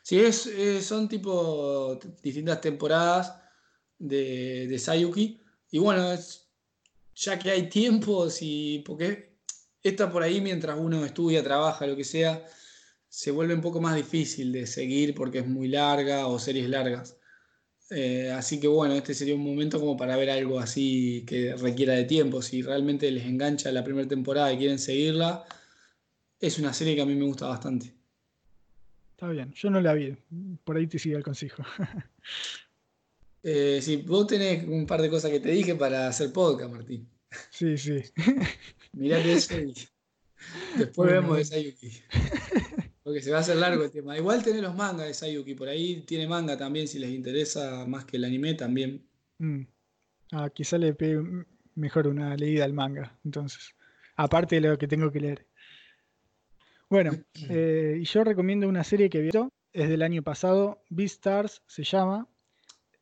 [0.01, 0.49] Sí, es,
[0.81, 3.35] son tipo distintas temporadas
[3.97, 5.39] de, de Sayuki.
[5.72, 6.18] Y bueno,
[7.14, 9.34] ya que hay tiempo, si, porque
[9.84, 12.45] está por ahí mientras uno estudia, trabaja, lo que sea,
[13.10, 17.18] se vuelve un poco más difícil de seguir porque es muy larga o series largas.
[17.91, 21.94] Eh, así que bueno, este sería un momento como para ver algo así que requiera
[21.94, 22.41] de tiempo.
[22.41, 25.44] Si realmente les engancha la primera temporada y quieren seguirla,
[26.40, 27.94] es una serie que a mí me gusta bastante.
[29.11, 30.16] Está bien, yo no la vi,
[30.64, 31.64] por ahí te sigue el consejo.
[33.44, 37.10] eh, sí, vos tenés un par de cosas que te dije para hacer podcast, Martín.
[37.49, 38.02] Sí, sí.
[38.94, 39.74] Mirate eso y
[40.78, 41.91] después vemos de Sayuki.
[43.10, 44.15] Porque se va a hacer largo el tema.
[44.15, 48.06] Igual tiene los mangas de Sayuki, por ahí tiene manga también, si les interesa más
[48.06, 49.03] que el anime también.
[49.40, 49.61] Mm.
[50.31, 51.19] Ah, quizá le pegue
[51.73, 53.73] mejor una leída al manga, entonces.
[54.15, 55.48] Aparte de lo que tengo que leer.
[56.88, 57.14] Bueno,
[57.49, 59.31] eh, y yo recomiendo una serie que vi,
[59.73, 62.27] es del año pasado, Beastars se llama.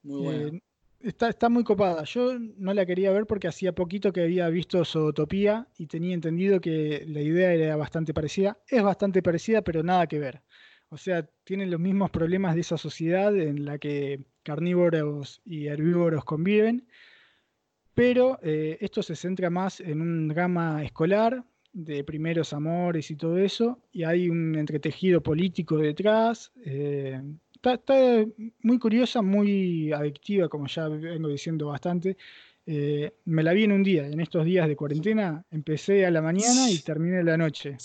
[0.04, 0.48] Muy buena.
[0.56, 0.62] Eh,
[1.00, 2.04] Está, muy copada.
[2.04, 6.60] Yo no la quería ver porque hacía poquito que había visto Zootopía y tenía entendido
[6.60, 8.58] que la idea era bastante parecida.
[8.68, 10.42] Es bastante parecida, pero nada que ver.
[10.90, 16.24] O sea, tienen los mismos problemas de esa sociedad en la que carnívoros y herbívoros
[16.24, 16.88] conviven,
[17.94, 21.44] pero eh, esto se centra más en un drama escolar
[21.74, 26.52] de primeros amores y todo eso, y hay un entretejido político detrás.
[26.66, 27.22] Eh,
[27.62, 28.26] está,
[28.62, 32.18] muy curiosa, muy adictiva, como ya vengo diciendo bastante.
[32.66, 36.22] Eh, me la vi en un día, en estos días de cuarentena, empecé a la
[36.22, 37.78] mañana y terminé a la noche.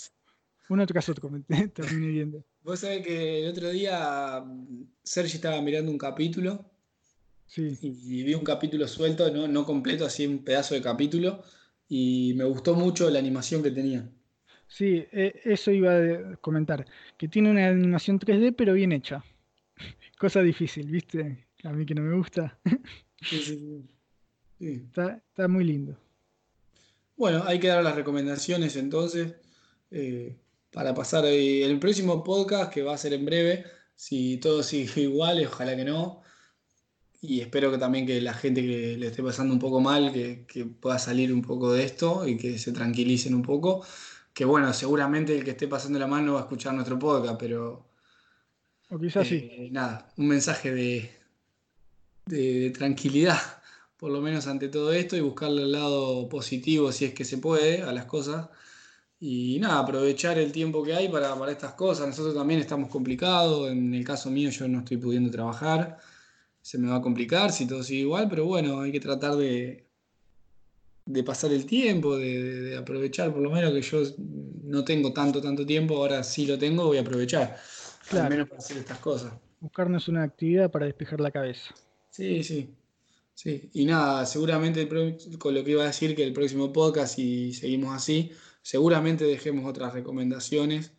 [0.68, 1.30] Uno tras otro
[1.74, 2.44] terminé viendo.
[2.62, 4.44] Vos sabés que el otro día
[5.02, 6.64] Sergi estaba mirando un capítulo
[7.46, 7.78] sí.
[7.80, 11.42] y vi un capítulo suelto, no, no completo, así un pedazo de capítulo,
[11.88, 14.08] y me gustó mucho la animación que tenía.
[14.66, 16.86] Sí, e, eso iba a comentar,
[17.18, 19.22] que tiene una animación 3D pero bien hecha.
[20.22, 21.48] Cosa difícil, ¿viste?
[21.64, 22.56] A mí que no me gusta.
[23.22, 23.88] Sí, sí,
[24.56, 24.82] sí.
[24.86, 25.98] Está, muy lindo.
[27.16, 29.34] Bueno, hay que dar las recomendaciones entonces
[29.90, 30.36] eh,
[30.70, 33.64] para pasar el próximo podcast que va a ser en breve.
[33.96, 36.22] Si todo sigue igual, ojalá que no.
[37.20, 40.46] y espero que también que la gente que le esté pasando un poco mal, que,
[40.80, 43.84] pueda salir un poco de esto y que se tranquilicen un poco.
[44.32, 47.91] Que bueno, seguramente el que esté pasando la mano va a escuchar nuestro podcast, pero...
[48.92, 49.48] O quizás sí.
[49.50, 51.10] Eh, nada, un mensaje de,
[52.26, 53.40] de, tranquilidad,
[53.96, 57.38] por lo menos ante todo esto, y buscarle el lado positivo si es que se
[57.38, 58.48] puede a las cosas.
[59.18, 62.08] Y nada, aprovechar el tiempo que hay para, para estas cosas.
[62.08, 63.70] Nosotros también estamos complicados.
[63.70, 65.98] En el caso mío yo no estoy pudiendo trabajar
[66.62, 69.84] se me va a complicar si todo sigue igual, pero bueno, hay que tratar de,
[71.04, 74.02] de pasar el tiempo, de, aprovechar por lo menos que yo
[74.62, 77.58] no tengo tanto, tanto tiempo, ahora sí lo tengo, voy a aprovechar,
[78.20, 79.32] al menos para hacer estas cosas.
[79.60, 81.74] Buscarnos una actividad para despejar la cabeza.
[82.10, 82.74] Sí, sí.
[83.34, 84.86] Sí, y nada, seguramente
[85.38, 88.30] con lo que iba a decir que el próximo podcast, si seguimos así,
[88.60, 90.92] seguramente dejemos otras recomendaciones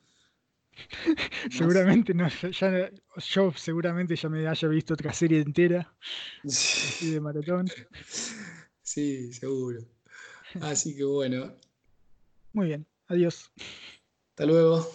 [1.51, 5.93] seguramente no, ya, yo seguramente ya me haya visto otra serie entera
[6.43, 7.67] de maratón.
[8.85, 9.79] Sí, seguro.
[10.59, 11.55] Así que bueno.
[12.51, 13.49] Muy bien, adiós.
[14.31, 14.85] Hasta luego.